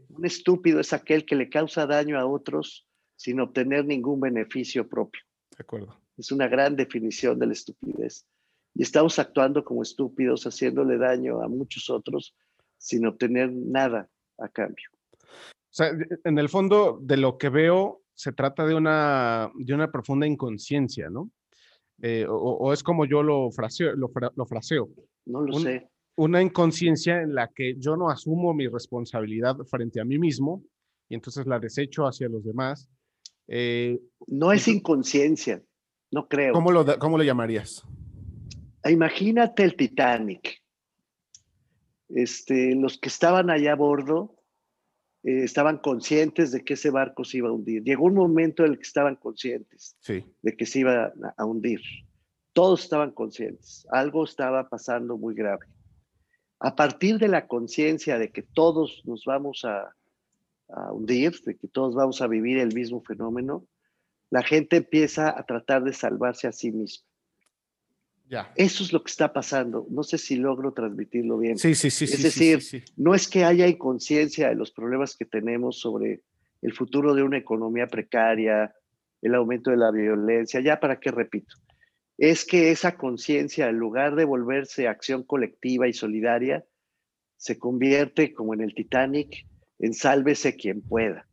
[0.10, 2.86] un estúpido es aquel que le causa daño a otros
[3.16, 5.22] sin obtener ningún beneficio propio.
[5.52, 5.98] De acuerdo.
[6.18, 8.26] Es una gran definición de la estupidez.
[8.76, 12.36] Y estamos actuando como estúpidos, haciéndole daño a muchos otros
[12.78, 14.10] sin obtener nada
[14.40, 14.86] a cambio.
[15.22, 15.92] O sea,
[16.24, 21.10] en el fondo de lo que veo, se trata de una, de una profunda inconsciencia,
[21.10, 21.32] ¿no?
[22.02, 23.96] Eh, o, es como yo lo fraseo.
[23.96, 24.10] Lo,
[24.46, 24.90] fraseo.
[25.26, 30.06] No lo sé una inconsciencia en la que yo no asumo mi responsabilidad frente a
[30.06, 30.64] mí mismo
[31.10, 32.90] y entonces la desecho hacia los demás.
[33.48, 35.62] Eh, no es inconsciencia,
[36.12, 36.54] no creo.
[36.54, 37.84] ¿Cómo lo, cómo lo llamarías?
[38.86, 40.62] Imagínate el Titanic.
[42.10, 44.36] Este, los que estaban allá a bordo
[45.24, 47.84] eh, estaban conscientes de que ese barco se iba a hundir.
[47.84, 51.82] Llegó un momento en el que estaban conscientes de que se iba a hundir.
[52.52, 53.88] Todos estaban conscientes.
[53.90, 55.66] Algo estaba pasando muy grave
[56.64, 59.94] a partir de la conciencia de que todos nos vamos a,
[60.92, 63.68] hundir, de que todos vamos a vivir el mismo fenómeno,
[64.32, 67.06] la gente empieza a tratar de salvarse a sí misma.
[68.56, 69.86] Eso es lo que está pasando.
[69.90, 71.58] No sé si logro transmitirlo bien.
[71.58, 72.06] Sí, sí, sí.
[72.06, 76.22] Es decir, no es que haya inconsciencia de los problemas que tenemos sobre
[76.62, 78.74] el futuro de una economía precaria,
[79.22, 81.56] el aumento de la violencia, ya para qué repito
[82.18, 86.66] es que esa conciencia, en lugar de volverse acción colectiva y solidaria,
[87.38, 89.46] se convierte, como en el Titanic,
[89.80, 91.28] en sálvese quien pueda.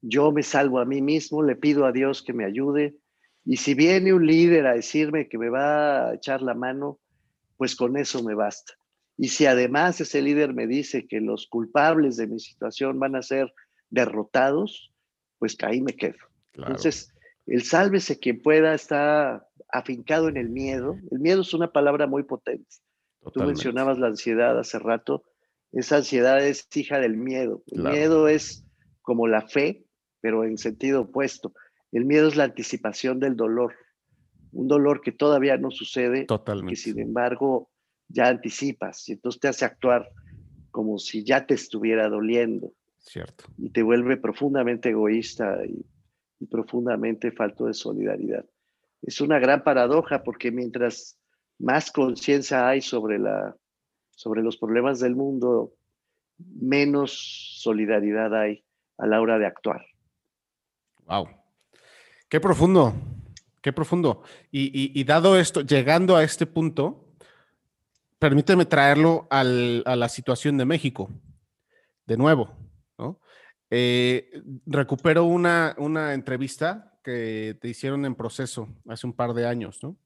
[0.00, 2.96] Yo me salvo a mí mismo, le pido a Dios que me ayude
[3.44, 6.98] Y si viene un líder a decirme que me va a echar la mano,
[7.56, 8.74] pues con eso me basta.
[9.16, 13.22] Y si además ese líder me dice que los culpables de mi situación van a
[13.22, 13.52] ser
[13.90, 14.92] derrotados,
[15.38, 16.16] pues ahí me quedo.
[16.54, 17.12] Entonces,
[17.46, 20.96] el sálvese quien pueda está afincado en el miedo.
[21.10, 22.76] El miedo es una palabra muy potente.
[23.32, 25.24] Tú mencionabas la ansiedad hace rato.
[25.72, 27.62] Esa ansiedad es hija del miedo.
[27.68, 28.64] El miedo es
[29.00, 29.84] como la fe,
[30.20, 31.54] pero en sentido opuesto.
[31.92, 33.74] El miedo es la anticipación del dolor.
[34.52, 36.72] Un dolor que todavía no sucede, Totalmente.
[36.72, 37.70] que sin embargo
[38.08, 40.10] ya anticipas y entonces te hace actuar
[40.70, 42.72] como si ya te estuviera doliendo.
[42.98, 43.44] Cierto.
[43.58, 45.84] Y te vuelve profundamente egoísta y,
[46.40, 48.44] y profundamente falto de solidaridad.
[49.02, 51.18] Es una gran paradoja porque mientras
[51.58, 53.56] más conciencia hay sobre, la,
[54.10, 55.72] sobre los problemas del mundo,
[56.38, 57.12] menos
[57.60, 58.64] solidaridad hay
[58.98, 59.84] a la hora de actuar.
[61.06, 61.28] Wow.
[62.32, 62.94] Qué profundo,
[63.60, 64.22] qué profundo.
[64.50, 67.12] Y, dado esto, llegando a este punto,
[68.18, 71.10] permíteme traerlo a la situación de México,
[72.06, 72.56] de nuevo.
[72.96, 73.20] ¿no?
[73.68, 74.30] Eh,
[74.64, 75.74] recupero una,
[76.14, 79.98] entrevista que te hicieron en proceso hace un par de años, ¿no?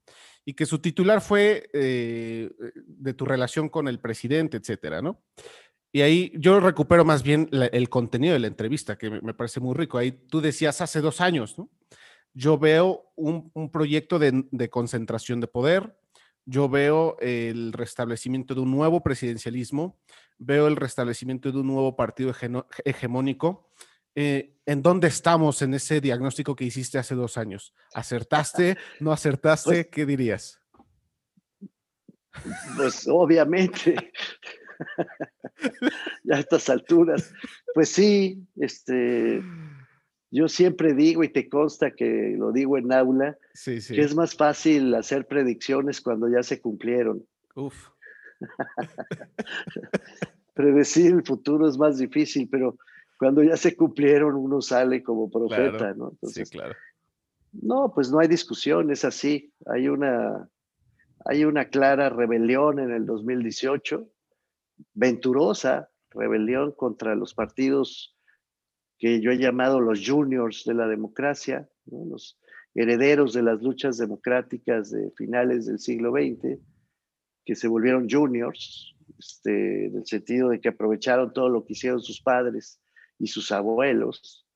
[0.44, 5.22] Y que su titular fue eh, de tu relación con el presidente, etcétera, ¿no?
[5.92, 9.76] Y ahí yo recupero más bien el contenido de la entrevista, que me, parece muy
[9.76, 9.96] rico.
[9.96, 11.70] Ahí tú decías hace dos años, ¿no?
[12.36, 15.96] Yo veo un, proyecto de, concentración de poder,
[16.44, 19.98] yo veo el restablecimiento de un nuevo presidencialismo,
[20.36, 22.34] veo el restablecimiento de un nuevo partido
[22.84, 23.70] hegemónico.
[24.14, 27.74] Eh, ¿En dónde estamos en ese diagnóstico que hiciste hace dos años?
[27.94, 28.76] ¿Acertaste?
[29.00, 29.70] ¿No acertaste?
[29.70, 30.60] Pues ¿Qué dirías?
[32.76, 33.96] Pues obviamente,
[36.24, 37.32] ya a estas alturas,
[37.72, 39.42] pues sí, este,
[40.36, 44.94] yo siempre digo y te consta que lo digo en aula, que es más fácil
[44.94, 47.24] hacer predicciones cuando ya se cumplieron.
[47.54, 47.88] Uf.
[50.54, 52.76] Predecir el futuro es más difícil, pero
[53.18, 56.12] cuando ya se cumplieron uno sale como profeta, ¿no?
[56.24, 56.74] sí, claro.
[57.52, 59.50] No, pues no hay discusión, es así.
[59.64, 60.50] Hay una,
[61.24, 64.06] hay una clara rebelión en el 2018,
[64.92, 68.15] venturosa rebelión contra los partidos
[68.98, 72.38] que yo he llamado los juniors de la democracia, los
[72.74, 76.58] herederos de las luchas democráticas de finales del siglo XX,
[77.44, 82.02] que se volvieron juniors, este, en el sentido de que aprovecharon todo lo que hicieron
[82.02, 82.80] sus padres
[83.18, 84.46] y sus abuelos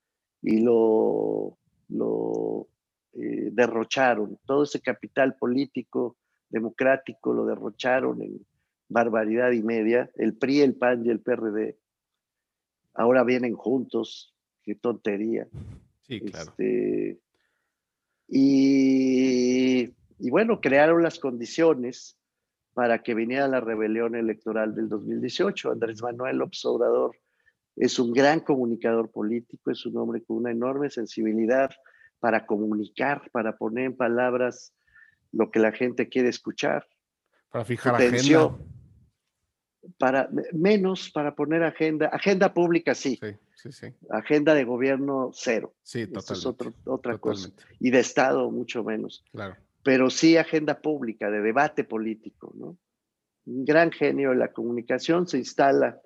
[0.43, 2.69] y lo, lo
[3.13, 4.39] eh, derrocharon.
[4.45, 6.17] Todo ese capital político,
[6.49, 8.47] democrático, lo derrocharon en
[8.89, 10.11] barbaridad y media.
[10.17, 11.79] El PRI, el PAN y el PRD
[12.95, 15.49] ahora vienen juntos, qué tontería.
[16.03, 16.51] Sí, claro.
[16.51, 17.21] Este,
[18.29, 22.17] y, y, bueno, crearon las condiciones
[22.73, 25.73] para que viniera la rebelión electoral del 2018.
[25.73, 27.17] Andrés Manuel López Obrador
[27.77, 31.71] es un gran comunicador político, es un hombre con una enorme sensibilidad
[32.21, 34.73] para comunicar, para poner en palabras
[35.33, 36.87] lo que la gente quiere escuchar.
[37.51, 38.57] Para fijar agenda
[40.01, 43.21] para menos para poner agenda, agenda pública sí,
[43.55, 45.75] sí, sí, agenda de gobierno cero.
[45.83, 46.47] Sí, es
[46.87, 47.51] otra cosa.
[47.79, 49.23] Y de Estado mucho menos.
[49.31, 49.57] Claro.
[49.83, 52.79] Pero sí agenda pública, de debate político, ¿no?
[53.45, 56.01] Un gran genio de la comunicación se instala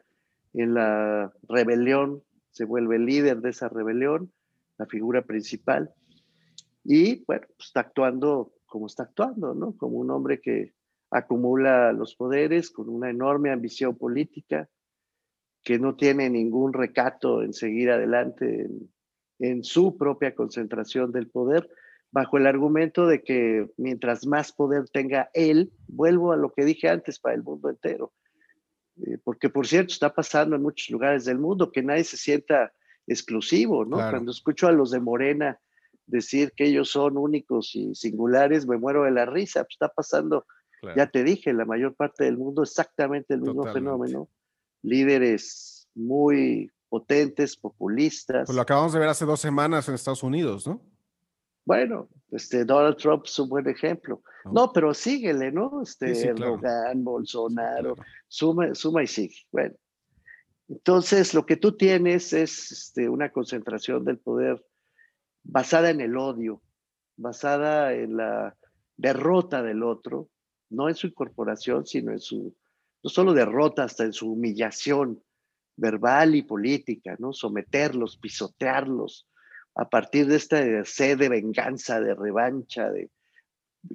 [0.55, 4.33] en la rebelión, se vuelve líder de esa rebelión,
[4.77, 5.93] la figura principal,
[6.83, 9.77] y bueno, pues, está actuando como está actuando, ¿no?
[9.77, 10.75] Como un hombre que
[11.15, 14.69] acumula los poderes con una enorme ambición política,
[15.63, 18.69] que no tiene ningún recato en seguir adelante
[19.39, 21.71] en, su propia concentración del poder,
[22.11, 26.89] bajo el argumento de que mientras más poder tenga él, vuelvo a lo que dije
[26.89, 28.13] antes para el mundo entero,
[28.97, 32.73] eh, porque por cierto está pasando en muchos lugares del mundo que nadie se sienta
[33.07, 33.99] exclusivo, ¿no?
[33.99, 35.61] Cuando escucho a los de Morena
[36.07, 40.45] decir que ellos son únicos y singulares, me muero de la risa, pues está pasando
[40.97, 44.29] ya te dije, la mayor parte del mundo exactamente el mismo fenómeno.
[44.83, 48.47] Líderes muy potentes, populistas.
[48.47, 50.81] Pues lo acabamos de ver hace dos semanas en Estados Unidos, ¿no?
[51.65, 54.23] Bueno, este Donald Trump es un buen ejemplo.
[54.53, 55.83] No, pero síguele, ¿no?
[55.83, 56.35] Este
[56.95, 57.97] Bolsonaro,
[58.29, 59.37] suma, suma y sigue.
[59.51, 59.75] Bueno,
[60.69, 64.65] entonces lo que tú tienes es este, una concentración del poder
[65.43, 66.63] basada en el odio,
[67.17, 68.57] basada en la
[68.97, 70.29] derrota del otro,
[70.75, 72.55] no en su incorporación, sino en su,
[73.03, 75.23] no solo derrota, hasta en su humillación
[75.77, 77.33] verbal y política, ¿no?
[77.33, 79.29] Someterlos, pisotearlos,
[79.75, 83.11] a partir de esta sed de venganza, de revancha, de,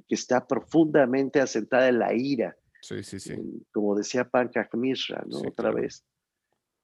[0.08, 2.56] que está profundamente asentada en la ira.
[2.82, 3.34] Sí, sí, sí.
[3.72, 5.38] como decía Pankaj Mishra, ¿no?
[5.38, 6.04] Otra vez.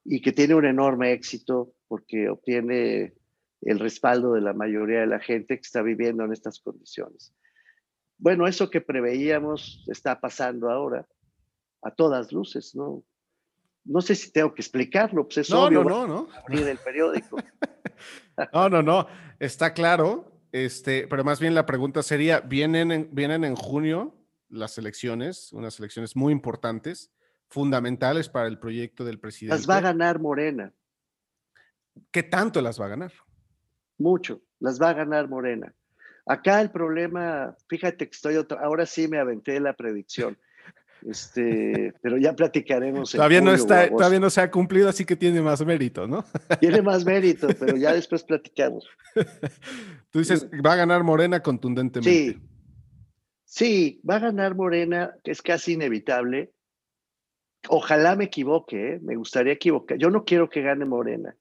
[0.03, 3.13] Y que tiene un enorme éxito porque obtiene
[3.61, 7.33] el respaldo de la mayoría de la gente que está viviendo en estas condiciones.
[8.17, 11.07] Bueno, eso que preveíamos está pasando ahora
[11.81, 13.03] a todas luces, ¿no?
[13.85, 15.83] No sé si tengo que explicarlo, pues es no, obvio.
[15.83, 16.27] No, no, no.
[16.35, 17.37] Abrir el periódico.
[18.53, 19.07] no, no, no.
[19.39, 20.31] Está claro.
[20.51, 24.13] Este, pero más bien la pregunta sería: ¿vienen en, vienen en junio
[24.49, 27.11] las elecciones, unas elecciones muy importantes,
[27.47, 29.55] fundamentales para el proyecto del presidente?
[29.55, 30.73] Las va a ganar Morena.
[32.11, 33.13] ¿Qué tanto las va a ganar?
[33.97, 35.73] Mucho, las va a ganar Morena.
[36.27, 40.37] Acá el problema, fíjate que estoy otra, ahora sí me aventé la predicción.
[41.05, 43.11] Este, pero ya platicaremos.
[43.11, 46.25] Todavía no está, todavía no se ha cumplido, así que tiene más mérito, ¿no?
[46.59, 48.89] Tiene más mérito, pero ya después platicamos.
[50.09, 52.09] Tú dices, va a ganar Morena contundentemente.
[52.09, 52.41] Sí,
[53.45, 56.51] sí, va a ganar Morena, que es casi inevitable.
[57.69, 58.99] Ojalá me equivoque, ¿eh?
[59.01, 59.97] me gustaría equivocar.
[59.97, 61.35] Yo no quiero que gane Morena.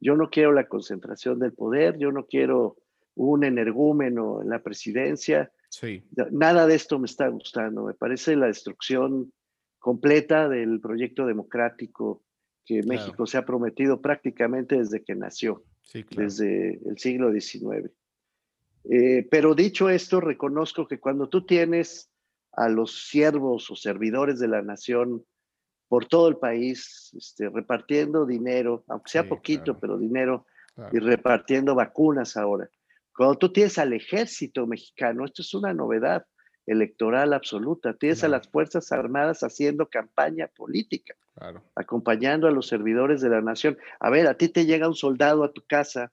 [0.00, 2.76] Yo no quiero la concentración del poder, yo no quiero
[3.14, 5.52] un energúmeno en la presidencia.
[5.68, 6.04] Sí.
[6.30, 7.84] Nada de esto me está gustando.
[7.84, 9.32] Me parece la destrucción
[9.78, 12.22] completa del proyecto democrático
[12.64, 15.64] que México se ha prometido prácticamente desde que nació,
[16.10, 17.90] desde el siglo XIX.
[18.84, 22.10] Eh, pero dicho esto, reconozco que cuando tú tienes
[22.52, 25.24] a los siervos o servidores de la nación
[25.88, 30.46] por todo el país, este, repartiendo dinero, aunque sea poquito, pero dinero,
[30.90, 32.70] y repartiendo vacunas ahora.
[33.14, 36.24] Cuando tú tienes al ejército mexicano, esto es una novedad
[36.66, 41.14] electoral absoluta, tienes a las Fuerzas Armadas haciendo campaña política,
[41.74, 43.76] acompañando a los servidores de la nación.
[44.00, 46.12] A ver, a ti te llega un soldado a tu casa,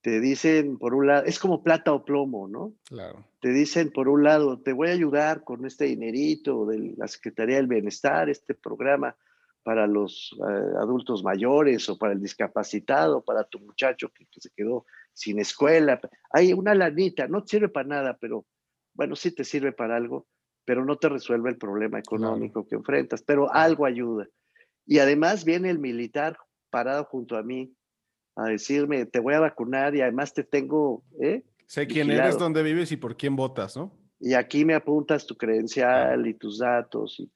[0.00, 2.74] te dicen por un lado, es como plata o plomo, ¿no?
[2.88, 3.24] Claro.
[3.40, 7.56] Te dicen por un lado, te voy a ayudar con este dinerito de la Secretaría
[7.56, 9.16] del Bienestar, este programa
[9.68, 14.86] para los eh, adultos mayores o para el discapacitado, para tu muchacho que, se quedó
[15.12, 16.00] sin escuela.
[16.30, 18.46] Hay una lanita, no sirve para nada, pero
[18.94, 20.26] bueno, sí te sirve para algo,
[20.64, 24.26] pero no te resuelve el problema económico que enfrentas, pero algo ayuda.
[24.86, 26.38] Y además viene el militar
[26.70, 27.70] parado junto a mí
[28.36, 31.02] a decirme, te voy a vacunar y además te tengo...
[31.20, 31.44] ¿eh?
[31.66, 33.92] Sé quién eres, dónde vives y por quién votas, ¿no?
[34.18, 37.20] Y aquí me apuntas tu credencial y tus datos.
[37.20, 37.30] Y...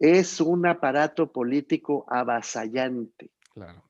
[0.00, 3.30] Es un aparato político avasallante.
[3.52, 3.84] Claro.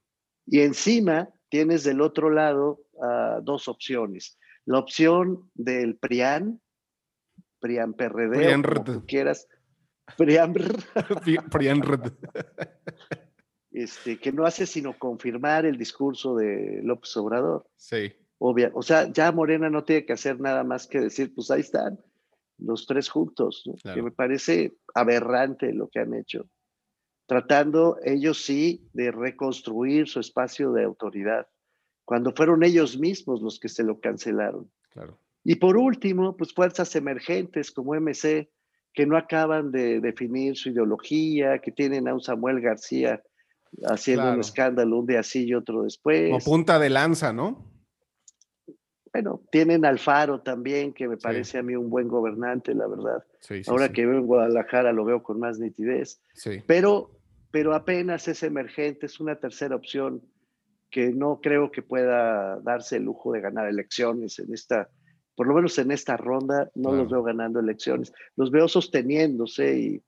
[0.44, 4.36] Y encima tienes del otro lado uh, dos opciones.
[4.64, 6.60] La opción del PRIAN,
[7.60, 9.46] PRIAN PRD, PRIAN como quieras.
[10.16, 10.54] PRIAN.
[11.50, 11.82] PRIAN.
[13.70, 17.68] este, que no hace sino confirmar el discurso de López Obrador.
[17.76, 18.12] Sí.
[18.38, 21.60] Obvia, o sea, ya Morena no tiene que hacer nada más que decir, pues ahí
[21.60, 22.00] están
[22.60, 26.48] los tres juntos, que me parece aberrante lo que han hecho,
[27.26, 31.46] tratando ellos sí de reconstruir su espacio de autoridad,
[32.04, 34.70] cuando fueron ellos mismos los que se lo cancelaron.
[34.90, 35.18] Claro.
[35.44, 38.50] Y por último, pues fuerzas emergentes como MC,
[38.92, 43.22] que no acaban de definir su ideología, que tienen a un Samuel García
[43.84, 46.32] haciendo un escándalo un día así y otro después.
[46.34, 47.70] O punta de lanza, ¿no?
[49.12, 53.24] Bueno, tienen Alfaro también, que me parece a mí un buen gobernante, la verdad.
[53.66, 56.20] Ahora que veo en Guadalajara lo veo con más nitidez.
[56.66, 57.10] Pero,
[57.50, 60.22] pero apenas es emergente, es una tercera opción
[60.90, 64.88] que no creo que pueda darse el lujo de ganar elecciones en esta,
[65.34, 68.12] por lo menos en esta ronda, no los veo ganando elecciones.
[68.36, 70.02] Los veo sosteniéndose y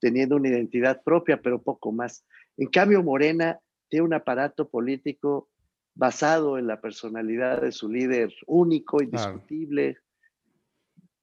[0.00, 2.24] teniendo una identidad propia, pero poco más.
[2.56, 5.48] En cambio, Morena tiene un aparato político
[5.94, 9.98] basado en la personalidad de su líder único, indiscutible,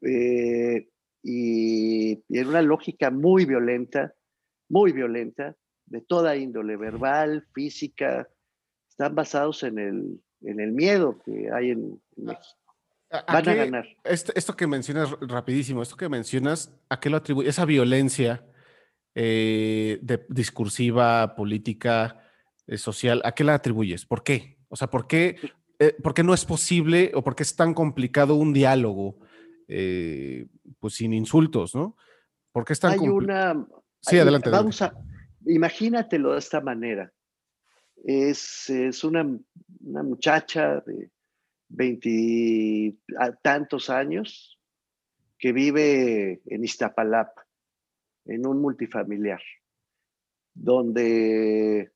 [0.01, 0.89] eh,
[1.24, 4.13] y, en una lógica muy violenta,
[4.69, 5.55] muy violenta,
[5.86, 8.28] de toda índole, verbal, física,
[8.89, 12.57] están basados en el, en el miedo que hay en, México.
[13.28, 13.86] Van a, ganar.
[14.05, 17.49] Esto, esto, que mencionas rapidísimo, esto que mencionas, ¿a qué lo atribuye?
[17.49, 18.45] Esa violencia
[19.13, 22.24] eh, de, discursiva, política,
[22.67, 24.05] eh, social, ¿a qué la atribuyes?
[24.05, 24.61] ¿Por qué?
[24.72, 25.36] O sea, ¿por qué,
[25.80, 29.19] eh, ¿por qué no es posible o por qué es tan complicado un diálogo
[30.80, 31.95] pues sin insultos, ¿no?
[32.51, 33.65] ¿Por qué es tan Hay una...
[34.01, 34.49] Sí, adelante.
[34.49, 34.93] Vamos a...
[35.45, 37.13] Imagínatelo de esta manera.
[38.03, 39.26] Es, es una,
[39.80, 41.09] una muchacha de
[41.69, 44.59] veintitantos años
[45.38, 47.47] que vive en Iztapalapa
[48.26, 49.41] en un multifamiliar,
[50.53, 51.91] donde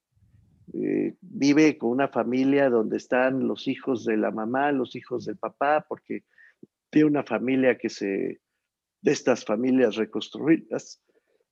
[0.74, 5.38] eh, vive con una familia donde están los hijos de la mamá, los hijos del
[5.38, 6.24] papá, porque
[6.89, 8.41] tiene una familia que se,
[9.01, 11.01] de estas familias reconstruidas,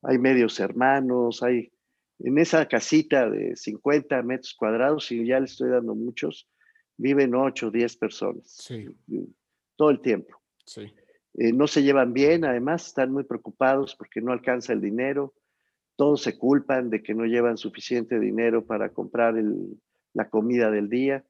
[0.01, 1.71] hay medios hermanos, hay
[2.19, 6.49] en esa casita de 50 metros cuadrados, y ya le estoy dando muchos,
[6.97, 8.47] viven 8 o 10 personas.
[8.47, 8.87] Sí.
[9.75, 10.41] Todo el tiempo.
[10.65, 10.93] Sí.
[11.35, 15.33] Eh, no se llevan bien, además están muy preocupados porque no alcanza el dinero.
[15.95, 19.35] Todos se culpan de que no llevan suficiente dinero para comprar
[20.13, 21.23] la comida del día.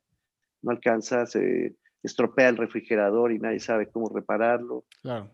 [0.62, 4.86] No alcanza, se estropea el refrigerador y nadie sabe cómo repararlo.
[5.02, 5.30] Claro.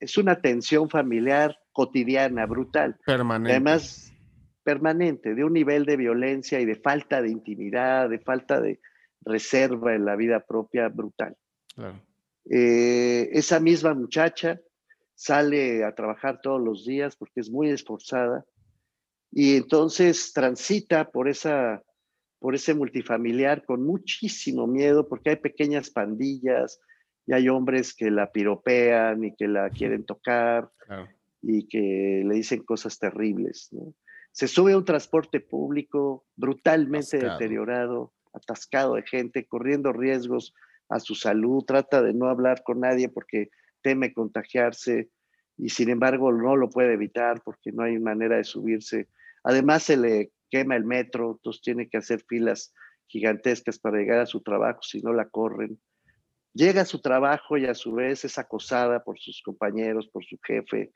[0.00, 2.96] Es una tensión familiar cotidiana, brutal.
[3.04, 3.52] Permanente.
[3.52, 4.12] Además,
[4.62, 8.80] permanente, de un nivel de violencia y de falta de intimidad, de falta de
[9.22, 11.36] reserva en la vida propia brutal.
[11.74, 12.00] Claro.
[12.50, 14.60] Eh, esa misma muchacha
[15.14, 18.44] sale a trabajar todos los días porque es muy esforzada
[19.38, 21.84] y entonces transita por esa
[22.40, 26.80] por ese multifamiliar con muchísimo miedo porque hay pequeñas pandillas
[27.24, 30.68] y hay hombres que la piropean y que la quieren tocar
[31.40, 33.70] y que le dicen cosas terribles.
[34.32, 40.52] Se sube a un transporte público brutalmente deteriorado, atascado de gente, corriendo riesgos
[40.88, 43.50] a su salud, trata de no hablar con nadie porque
[43.82, 45.10] teme contagiarse
[45.56, 49.06] y sin embargo no lo puede evitar porque no hay manera de subirse.
[49.48, 52.74] Además se le quema el metro, entonces tiene que hacer filas
[53.06, 55.80] gigantescas para llegar a su trabajo si no la corren.
[56.52, 60.36] Llega a su trabajo y a su vez es acosada por sus compañeros, por su
[60.46, 60.92] jefe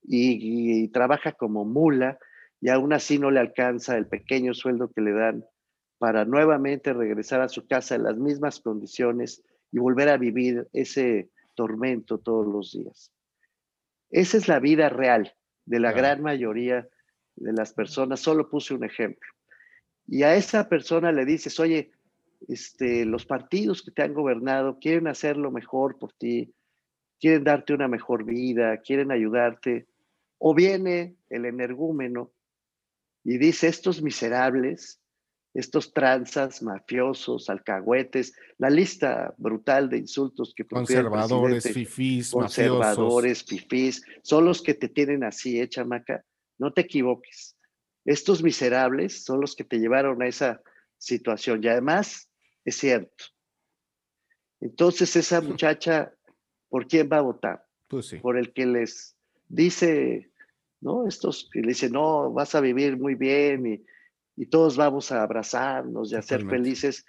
[0.00, 2.20] y, trabaja como mula
[2.60, 5.44] y aún así no le alcanza el pequeño sueldo que le dan
[5.98, 9.42] para nuevamente regresar a su casa en las mismas condiciones
[9.72, 13.10] y volver a vivir ese tormento todos los días.
[14.10, 15.34] Esa es la vida real
[15.66, 16.88] de la gran mayoría
[17.40, 18.20] de las personas.
[18.20, 19.28] Solo puse un ejemplo.
[20.06, 21.90] Y a esa persona le dices, oye,
[22.48, 26.54] este, los partidos que te han gobernado quieren hacer lo mejor por ti,
[27.20, 29.86] quieren darte una mejor vida, quieren ayudarte.
[30.38, 32.30] O viene el energúmeno
[33.24, 35.00] y dice, estos miserables
[35.54, 44.44] estos tranzas, mafiosos, alcahuetes, la lista brutal de insultos que conservadores, fifís, conservadores, fifís, son
[44.44, 46.24] los que te tienen así, ¿eh, chamaca?
[46.58, 47.56] No te equivoques.
[48.04, 50.62] Estos miserables son los que te llevaron a esa
[50.96, 52.30] situación y además
[52.64, 53.24] es cierto.
[54.60, 56.12] Entonces esa muchacha,
[56.68, 57.64] ¿por quién va a votar?
[57.86, 59.16] Pues Por el que les
[59.48, 60.30] dice,
[60.80, 61.06] ¿no?
[61.06, 63.84] Estos que le dicen, no, vas a vivir muy bien y
[64.38, 67.04] y todos vamos a abrazarnos y a ser felices,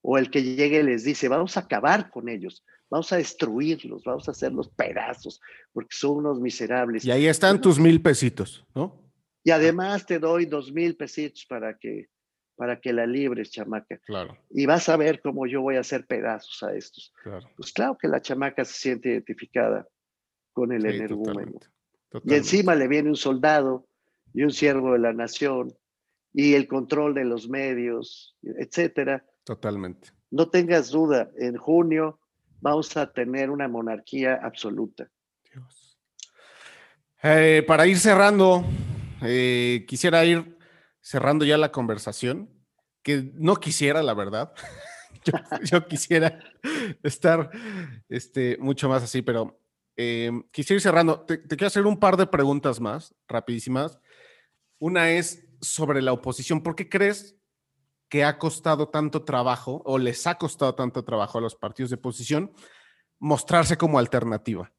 [0.00, 4.28] o el que llegue les dice, vamos a acabar con ellos, vamos a destruirlos, vamos
[4.28, 5.40] a hacerlos pedazos,
[5.72, 7.06] porque son unos miserables.
[7.06, 9.10] Y ahí están tus mil pesitos, ¿no?
[9.42, 12.10] Y además te doy dos mil pesitos para que,
[12.54, 13.96] para que la libres, chamaca.
[14.04, 14.36] Claro.
[14.50, 17.14] Y vas a ver cómo yo voy a hacer pedazos a estos.
[17.22, 17.48] Claro.
[17.56, 19.88] Pues claro que la chamaca se siente identificada
[20.52, 21.60] con el energúmeno.
[22.24, 23.88] Y encima le viene un soldado
[24.34, 25.74] y un siervo de la nación
[26.34, 29.24] y el control de los medios, etcétera.
[29.44, 30.10] Totalmente.
[30.30, 32.18] No tengas duda, en junio
[32.62, 35.10] vamos a tener una monarquía absoluta.
[35.52, 35.98] Dios.
[37.22, 38.64] Eh, para ir cerrando,
[39.20, 40.56] eh, quisiera ir
[41.00, 42.48] cerrando ya la conversación,
[43.02, 44.52] que no quisiera, la verdad.
[45.64, 46.38] yo, quisiera
[47.02, 47.50] estar
[48.08, 49.60] este, mucho más así, pero
[49.96, 51.20] eh, quisiera ir cerrando.
[51.22, 53.98] te quiero hacer un par de preguntas más, rapidísimas.
[54.78, 56.62] Una es, sobre la oposición.
[56.62, 57.36] ¿Por qué crees
[58.12, 61.96] que ha costado tanto trabajo o les ha costado tanto trabajo a los partidos de
[61.96, 62.52] oposición
[63.18, 64.70] mostrarse como alternativa?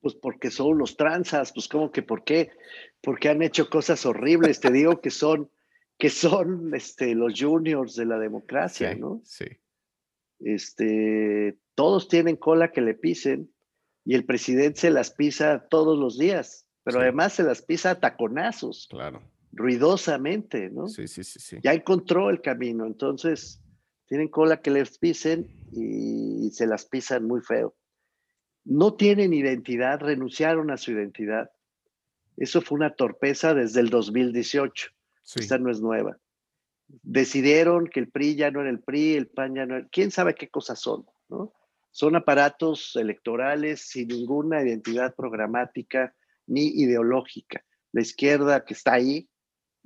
[0.00, 2.52] Pues porque son los tranzas, pues como que por qué,
[3.02, 5.50] porque han hecho cosas horribles, te digo que son
[5.98, 9.20] que son este, los juniors de la democracia, ¿no?
[9.24, 9.44] Sí.
[10.38, 13.52] Este, todos tienen cola que le pisen
[14.06, 18.00] y el presidente se las pisa todos los días, pero además se las pisa a
[18.00, 18.86] taconazos.
[18.88, 19.20] Claro
[19.52, 20.88] ruidosamente, ¿no?
[20.88, 21.58] Sí, sí, sí, sí.
[21.62, 23.60] Ya encontró el camino, entonces
[24.06, 27.74] tienen cola que les pisen y se las pisan muy feo.
[28.64, 31.50] No tienen identidad, renunciaron a su identidad.
[32.36, 34.90] Eso fue una torpeza desde el 2018.
[35.36, 36.18] Esta no es nueva.
[36.86, 39.88] Decidieron que el PRI ya no era el PRI, el PAN ya no era.
[39.90, 41.04] ¿Quién sabe qué cosas son?
[41.28, 41.52] ¿no?
[41.90, 46.14] Son aparatos electorales sin ninguna identidad programática
[46.46, 47.64] ni ideológica.
[47.92, 49.28] La izquierda que está ahí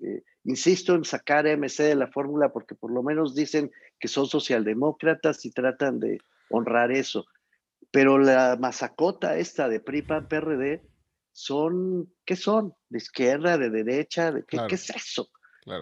[0.03, 4.09] eh, insisto en sacar a MC de la fórmula porque por lo menos dicen que
[4.09, 6.19] son socialdemócratas y tratan de
[6.51, 7.25] honrar eso.
[7.91, 10.83] Pero la masacota esta de PRI, PAN, PRD
[11.33, 12.75] son, ¿qué son?
[12.89, 14.33] ¿De izquierda, de derecha?
[14.33, 15.31] De, ¿qué, ¿Qué es eso?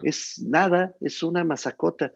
[0.03, 2.13] Es nada, es una masacota.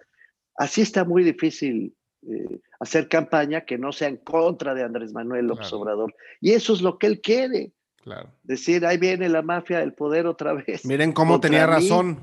[0.56, 5.46] Así está muy difícil eh, hacer campaña que no sea en contra de Andrés Manuel
[5.46, 6.14] López Obrador.
[6.40, 7.72] Y eso es lo que él quiere.
[8.04, 8.30] Claro.
[8.42, 10.84] Decir, ahí viene la mafia del poder otra vez.
[10.84, 12.20] Miren cómo tenía razón.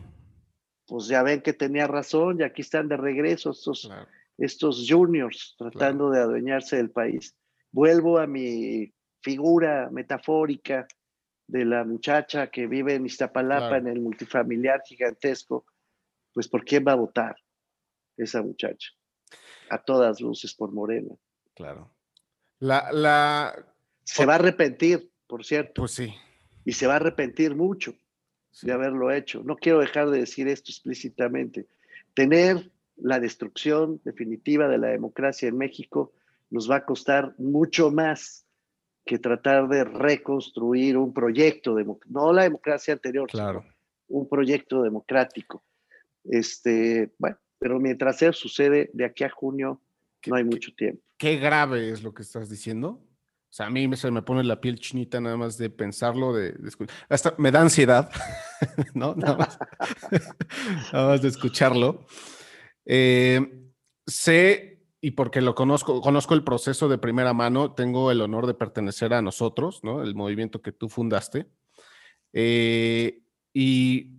[0.85, 3.89] Pues ya ven que tenía razón y aquí están de regreso estos,
[4.37, 7.35] estos juniors tratando de adueñarse del país.
[7.71, 10.87] Vuelvo a mi figura metafórica
[11.47, 15.65] de la muchacha que vive en Iztapalapa en el multifamiliar gigantesco.
[16.31, 17.35] Pues ¿por quién va a votar
[18.17, 18.91] esa muchacha?
[19.71, 21.15] A todas luces por Morena.
[21.55, 21.91] Claro.
[22.59, 23.65] La, la...
[24.03, 25.81] Se va a arrepentir, por cierto.
[25.81, 26.13] Pues sí.
[26.65, 27.95] Y se va a arrepentir mucho
[28.63, 29.41] de haberlo hecho.
[29.45, 31.67] No quiero dejar de decir esto explícitamente.
[32.13, 36.11] Tener la destrucción definitiva de la democracia en México
[36.49, 38.45] nos va a costar mucho más
[39.05, 41.77] que tratar de reconstruir un proyecto,
[42.09, 43.61] no la democracia anterior, claro.
[43.61, 45.63] sino un proyecto democrático.
[46.25, 49.79] Este, bueno, pero mientras eso sucede, de aquí a junio
[50.27, 51.01] no hay mucho tiempo.
[51.17, 53.01] Qué grave es lo que estás diciendo.
[53.51, 56.57] O sea, a mí se me pone la piel chinita nada más de pensarlo, de,
[57.09, 58.09] hasta me da ansiedad,
[58.93, 59.13] ¿no?
[59.13, 59.59] Nada más,
[60.93, 62.05] nada más de escucharlo.
[62.85, 63.41] Eh,
[64.07, 68.53] sé, y porque lo conozco, conozco el proceso de primera mano, tengo el honor de
[68.53, 70.01] pertenecer a nosotros, ¿no?
[70.01, 71.47] El movimiento que tú fundaste.
[72.31, 73.21] Eh,
[73.53, 74.11] y,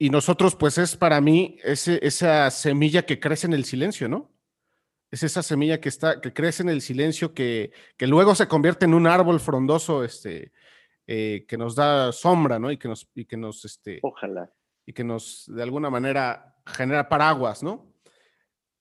[0.00, 4.32] y, nosotros, pues es para mí ese, esa semilla que crece en el silencio, ¿no?
[5.10, 8.84] Es esa semilla que está, que crece en el silencio, que, que luego se convierte
[8.84, 10.52] en un árbol frondoso, este,
[11.06, 12.70] eh, que nos da sombra, ¿no?
[12.70, 14.52] Y que nos, y que nos, este, ojalá,
[14.86, 17.92] y que nos, de alguna manera, genera paraguas, ¿no?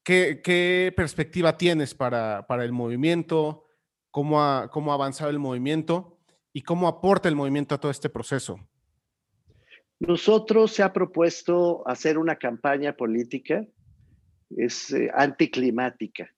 [0.03, 3.65] ¿Qué, qué perspectiva tienes para, para el movimiento?
[4.11, 6.19] ¿Cómo ha, ¿Cómo ha avanzado el movimiento?
[6.53, 8.59] ¿Y cómo aporta el movimiento a todo este proceso?
[9.99, 13.65] Nosotros se ha propuesto hacer una campaña política
[14.55, 16.29] es eh, anticlimática.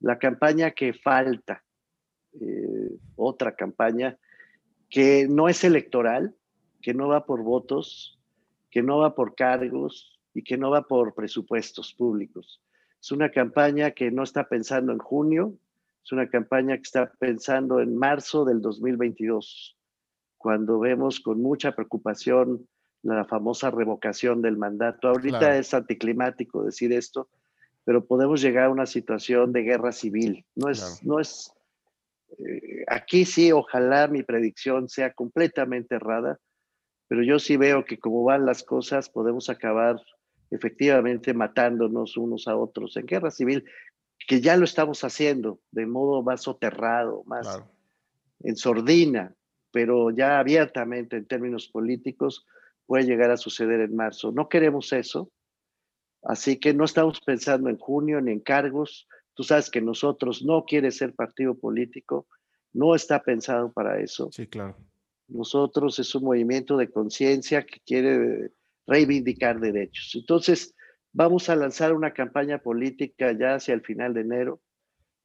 [0.00, 1.62] La campaña que falta,
[2.40, 4.18] eh, otra campaña
[4.90, 6.34] que no es electoral,
[6.82, 8.18] que no va por votos,
[8.70, 12.60] que no va por cargos y que no va por presupuestos públicos.
[13.00, 15.54] Es una campaña que no está pensando en junio,
[16.04, 19.76] es una campaña que está pensando en marzo del 2022,
[20.36, 22.68] cuando vemos con mucha preocupación
[23.02, 25.08] la famosa revocación del mandato.
[25.08, 27.28] Ahorita es anticlimático decir esto,
[27.84, 30.44] pero podemos llegar a una situación de guerra civil.
[30.54, 31.52] No es, no es,
[32.38, 36.38] eh, aquí sí, ojalá mi predicción sea completamente errada,
[37.08, 40.00] pero yo sí veo que como van las cosas, podemos acabar
[40.50, 43.64] efectivamente matándonos unos a otros en guerra civil,
[44.26, 47.62] que ya lo estamos haciendo de modo más soterrado, más
[48.42, 49.34] en sordina,
[49.70, 52.46] pero ya abiertamente en términos políticos
[52.86, 54.32] puede llegar a suceder en marzo.
[54.32, 55.30] No queremos eso,
[56.24, 59.06] Así que no estamos pensando en junio ni en cargos.
[59.34, 62.26] Tú sabes que nosotros no quiere ser partido político,
[62.72, 64.30] no está pensado para eso.
[64.32, 64.76] Sí, claro.
[65.28, 68.52] Nosotros es un movimiento de conciencia que quiere
[68.86, 70.12] reivindicar derechos.
[70.14, 70.74] Entonces,
[71.12, 74.60] vamos a lanzar una campaña política ya hacia el final de enero.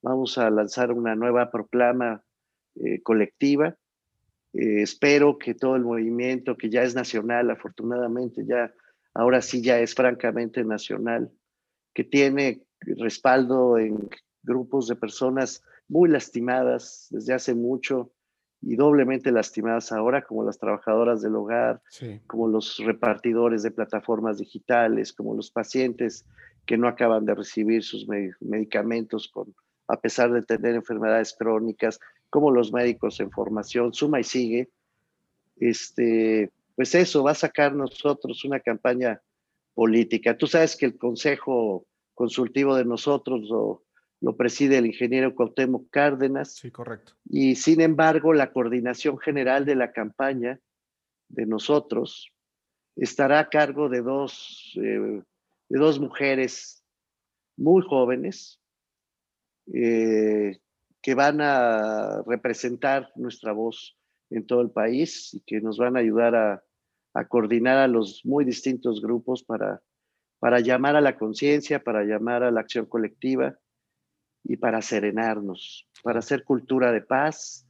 [0.01, 2.23] Vamos a lanzar una nueva proclama
[2.75, 3.75] eh, colectiva.
[4.53, 8.73] Eh, espero que todo el movimiento, que ya es nacional, afortunadamente ya
[9.19, 11.29] ahora sí ya es francamente nacional,
[11.93, 14.09] que tiene respaldo en
[14.43, 18.11] grupos de personas muy lastimadas desde hace mucho
[18.61, 21.81] y doblemente lastimadas ahora, como las trabajadoras del hogar,
[22.27, 26.25] como los repartidores de plataformas digitales, como los pacientes
[26.65, 28.07] que no acaban de recibir sus
[28.39, 29.53] medicamentos con,
[29.87, 31.99] a pesar de tener enfermedades crónicas,
[32.29, 34.69] como los médicos en formación, suma y sigue.
[35.57, 39.21] Este, pues eso va a sacar nosotros una campaña
[39.73, 40.37] política.
[40.37, 43.83] Tú sabes que el Consejo Consultivo de nosotros lo,
[44.21, 46.55] lo preside el ingeniero Cuauhtémoc Cárdenas.
[46.55, 47.17] Sí, correcto.
[47.25, 50.61] Y sin embargo, la coordinación general de la campaña
[51.27, 52.31] de nosotros
[52.95, 55.21] estará a cargo de dos, eh,
[55.67, 56.81] de dos mujeres
[57.57, 58.61] muy jóvenes
[59.73, 60.61] eh,
[61.01, 63.97] que van a representar nuestra voz
[64.29, 66.63] en todo el país y que nos van a ayudar a,
[67.13, 69.81] a coordinar a los muy distintos grupos para,
[70.39, 73.57] para llamar a la conciencia, para llamar a la acción colectiva
[74.43, 77.67] y para serenarnos, para hacer cultura de paz,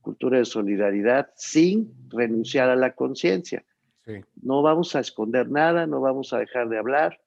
[0.00, 3.64] cultura de solidaridad, sin renunciar a la conciencia.
[4.42, 7.20] No vamos a esconder nada, no vamos a dejar de hablar,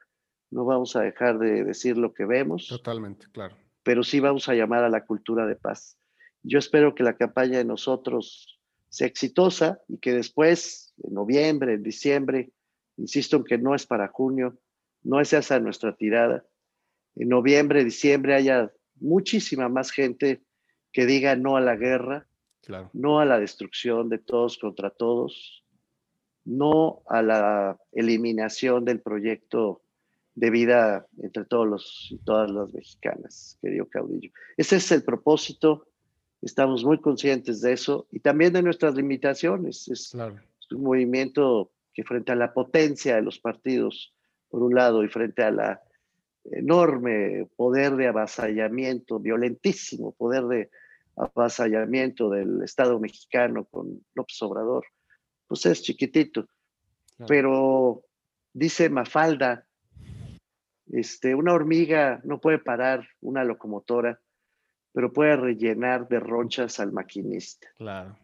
[0.51, 2.67] no vamos a dejar de decir lo que vemos.
[2.67, 3.55] Totalmente, claro.
[3.83, 5.97] Pero sí vamos a llamar a la cultura de paz.
[6.41, 11.83] Yo espero que la campaña de nosotros sea exitosa y que después, en noviembre, en
[11.83, 12.51] diciembre,
[12.97, 14.57] Insisto en que no es para junio,
[15.03, 16.45] no es esa nuestra tirada.
[17.15, 20.43] En noviembre, diciembre haya muchísima más gente
[20.91, 22.27] que diga no a la guerra,
[22.93, 25.65] no a la destrucción de todos contra todos,
[26.45, 29.81] no a la eliminación del proyecto
[30.35, 34.31] de vida entre todos los y todas las mexicanas, querido caudillo.
[34.57, 35.87] Ese es el propósito,
[36.41, 39.87] estamos muy conscientes de eso y también de nuestras limitaciones.
[39.89, 40.15] Es,
[40.71, 44.13] un movimiento que frente a la potencia de los partidos,
[44.49, 45.81] por un lado, y frente a la
[46.45, 50.69] enorme poder de avasallamiento, violentísimo poder de
[51.15, 54.85] avasallamiento del Estado mexicano con López Obrador,
[55.47, 56.47] pues es chiquitito.
[57.27, 58.03] Pero
[58.51, 59.65] dice Mafalda,
[60.91, 64.19] este, una hormiga no puede parar una locomotora,
[64.91, 67.67] pero puede rellenar de ronchas al maquinista.
[67.77, 68.17] Claro.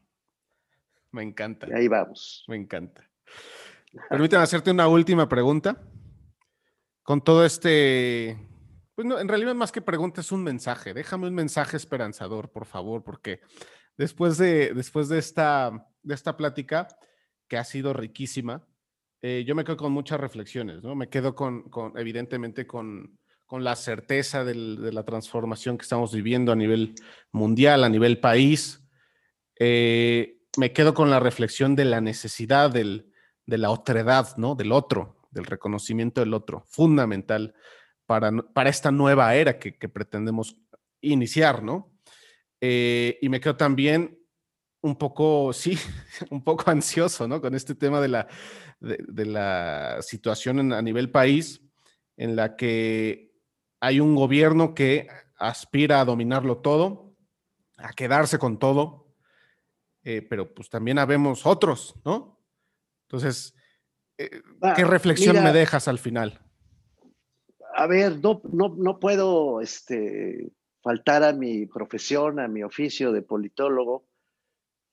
[1.11, 1.67] Me encanta.
[1.73, 2.45] ahí vamos.
[2.47, 3.09] Me encanta.
[4.09, 5.81] Permítame hacerte una última pregunta.
[7.03, 8.37] Con todo este,
[8.99, 10.93] pues no, en realidad más que pregunta es un mensaje.
[10.93, 13.39] Déjame un mensaje esperanzador, por favor, porque
[13.97, 16.89] después de, después de, esta, de esta plática,
[17.47, 18.67] que ha sido riquísima,
[19.21, 20.95] eh, yo me quedo con muchas reflexiones, ¿no?
[20.95, 23.17] Me quedo con, evidentemente, con,
[23.49, 26.93] la certeza de la transformación que estamos viviendo a nivel
[27.31, 28.85] mundial, a nivel país.
[29.57, 33.05] Eh, me quedo con la reflexión de la necesidad de
[33.45, 34.55] la otredad, ¿no?
[34.55, 37.55] Del otro, del reconocimiento del otro, fundamental
[38.05, 40.57] para, para esta nueva era que, pretendemos
[40.99, 41.93] iniciar, ¿no?
[42.59, 44.19] Eh, y me quedo también
[44.81, 45.77] un poco, sí,
[46.29, 47.39] un poco ansioso, ¿no?
[47.39, 48.27] Con este tema de la,
[48.81, 51.61] de, la situación a nivel país,
[52.17, 53.31] en la que
[53.79, 55.07] hay un gobierno que
[55.37, 57.15] aspira a dominarlo todo,
[57.77, 59.08] a quedarse con todo,
[60.17, 62.39] eh, pero pues también habemos otros, ¿no?
[63.07, 63.55] Entonces,
[64.17, 64.41] eh,
[64.75, 66.39] ¿qué reflexión me dejas al final?
[67.75, 70.51] A ver, no, no, no puedo este,
[70.81, 74.09] faltar a mi profesión, a mi oficio de politólogo,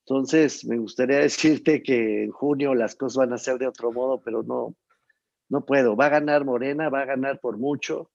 [0.09, 4.21] entonces, me gustaría decirte que en junio las cosas van a ser de otro modo,
[4.21, 4.77] pero no,
[5.49, 5.97] no puedo.
[5.97, 8.11] Va a ganar Morena, va a ganar por mucho.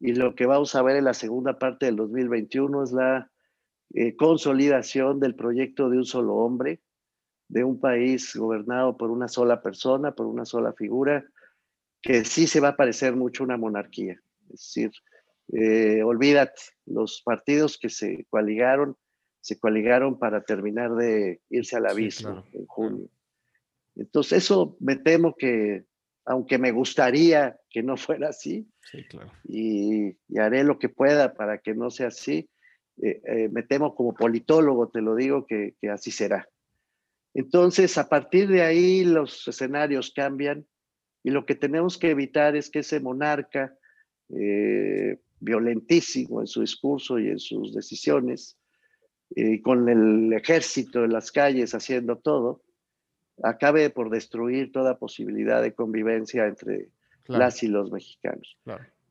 [0.00, 3.30] Y lo que vamos a ver en la segunda parte del 2021 es la
[3.94, 6.80] eh, consolidación del proyecto de un solo hombre,
[7.48, 11.24] de un país gobernado por una sola persona, por una sola figura,
[12.02, 14.20] que sí se va a parecer mucho a una monarquía.
[14.44, 14.92] Es decir,
[15.52, 18.96] eh, olvídate, los partidos que se coaligaron
[19.44, 23.10] se coaligaron para terminar de irse al abismo en junio.
[23.94, 25.84] Entonces, eso me temo que,
[26.24, 28.66] aunque me gustaría que no fuera así,
[29.46, 32.48] y, haré lo que pueda para que no sea así,
[33.02, 36.48] eh, eh, me temo como politólogo, te lo digo, que, así será.
[37.34, 40.66] Entonces, a partir de ahí los escenarios cambian
[41.22, 43.76] y lo que tenemos que evitar es que ese monarca
[44.28, 48.56] eh, violentísimo en su discurso y en sus decisiones,
[49.30, 52.62] y con el ejército en las calles haciendo todo,
[53.42, 56.90] acabe por destruir toda posibilidad de convivencia entre
[57.26, 58.56] las y los mexicanos.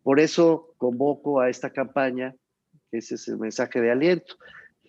[0.03, 2.35] Por eso convoco a esta campaña,
[2.97, 4.35] ese es el mensaje de aliento.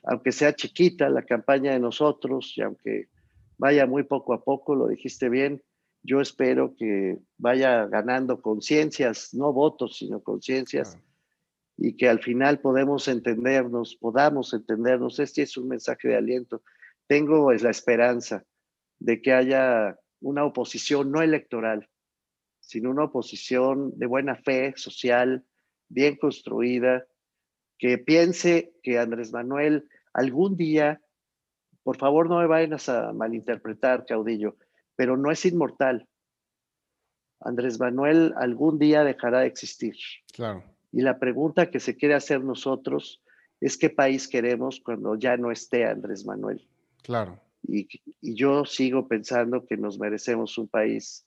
[0.04, 3.08] Aunque sea chiquita la campaña de nosotros y aunque
[3.56, 5.62] vaya muy poco a poco, lo dijiste bien,
[6.02, 10.98] yo espero que vaya ganando conciencias, no votos, sino conciencias
[11.76, 15.18] y que al final podemos entendernos, podamos entendernos.
[15.18, 16.62] Este es un mensaje de aliento.
[17.06, 18.44] Tengo la esperanza
[18.98, 21.88] de que haya una oposición no electoral,
[22.60, 25.44] sino una oposición de buena fe social,
[25.88, 27.06] bien construida,
[27.78, 31.00] que piense que Andrés Manuel algún día,
[31.82, 34.56] por favor no me vayan a malinterpretar, caudillo,
[34.96, 36.08] pero no es inmortal.
[37.40, 39.94] Andrés Manuel algún día dejará de existir.
[40.32, 40.64] Claro.
[40.92, 43.20] Y la pregunta que se quiere hacer nosotros
[43.60, 46.66] es qué país queremos cuando ya no esté Andrés Manuel.
[47.02, 47.40] Claro.
[47.62, 47.88] Y,
[48.20, 51.26] yo sigo pensando que nos merecemos un país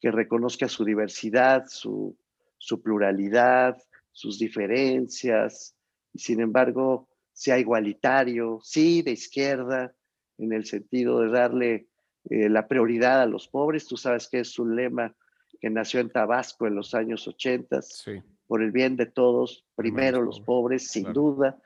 [0.00, 2.16] que reconozca su diversidad, su,
[2.58, 3.76] su pluralidad,
[4.12, 5.74] sus diferencias,
[6.12, 9.94] y sin embargo sea igualitario, sí, de izquierda,
[10.38, 11.88] en el sentido de darle
[12.30, 13.86] eh, la prioridad a los pobres.
[13.86, 15.16] Tú sabes que es un lema
[15.60, 17.82] que nació en Tabasco en los años 80.
[17.82, 21.58] Sí por el bien de todos, primero los pobres, sin duda,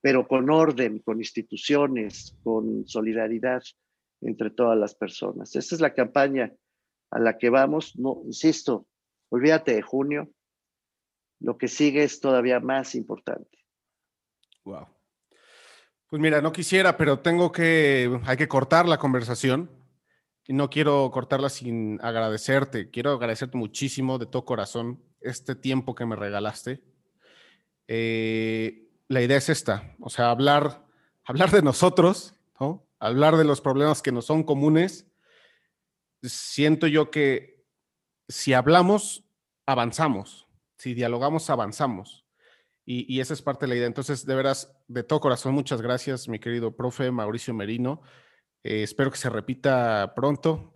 [0.00, 3.62] pero con orden, con instituciones, con solidaridad
[4.22, 5.54] entre todas las personas.
[5.54, 6.50] Esa es la campaña
[7.10, 7.94] a la que vamos.
[7.98, 8.86] No, insisto,
[9.28, 10.30] olvídate de junio.
[11.40, 13.58] Lo que sigue es todavía más importante.
[14.64, 14.88] Wow.
[16.08, 19.70] Pues mira, no quisiera, pero tengo que, hay que cortar la conversación.
[20.46, 22.90] y no quiero cortarla sin agradecerte.
[22.90, 26.82] Quiero agradecerte muchísimo de todo corazón este tiempo que me regalaste.
[27.86, 30.86] Eh, la idea es esta, o sea, hablar,
[31.24, 32.86] hablar de nosotros, ¿no?
[32.98, 35.06] hablar de los problemas que nos son comunes.
[36.22, 37.64] Siento yo que
[38.28, 39.24] si hablamos,
[39.66, 40.47] avanzamos.
[40.78, 42.24] Si dialogamos, avanzamos.
[42.90, 43.86] Y, esa es parte de la idea.
[43.86, 48.00] Entonces, de veras, de todo corazón, muchas gracias, mi querido profe Mauricio Merino.
[48.64, 50.72] Eh, espero que se repita pronto.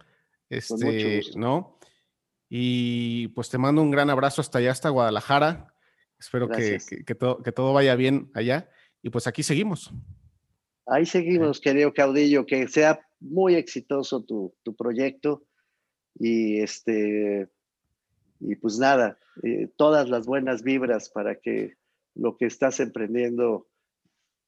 [0.50, 1.78] Este, ¿no?
[2.50, 5.74] Y pues te mando un gran abrazo hasta allá, hasta Guadalajara.
[6.18, 8.68] Espero que, que, todo, que todo vaya bien allá.
[9.00, 9.90] Y pues aquí seguimos.
[10.84, 15.46] Ahí seguimos, querido caudillo, que sea muy exitoso tu, tu proyecto.
[16.14, 17.48] Y este,
[18.42, 21.74] y pues nada, eh, todas las buenas vibras para que
[22.14, 23.68] lo que estás emprendiendo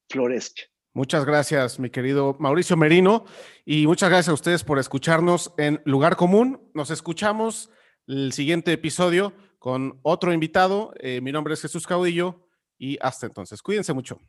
[0.09, 0.63] florezca.
[0.93, 3.25] Muchas gracias, mi querido Mauricio Merino,
[3.65, 6.71] y muchas gracias a ustedes por escucharnos en Lugar Común.
[6.73, 7.69] Nos escuchamos
[8.07, 10.93] el siguiente episodio con otro invitado.
[10.99, 14.19] Eh, mi nombre es Jesús Caudillo y hasta entonces, cuídense mucho.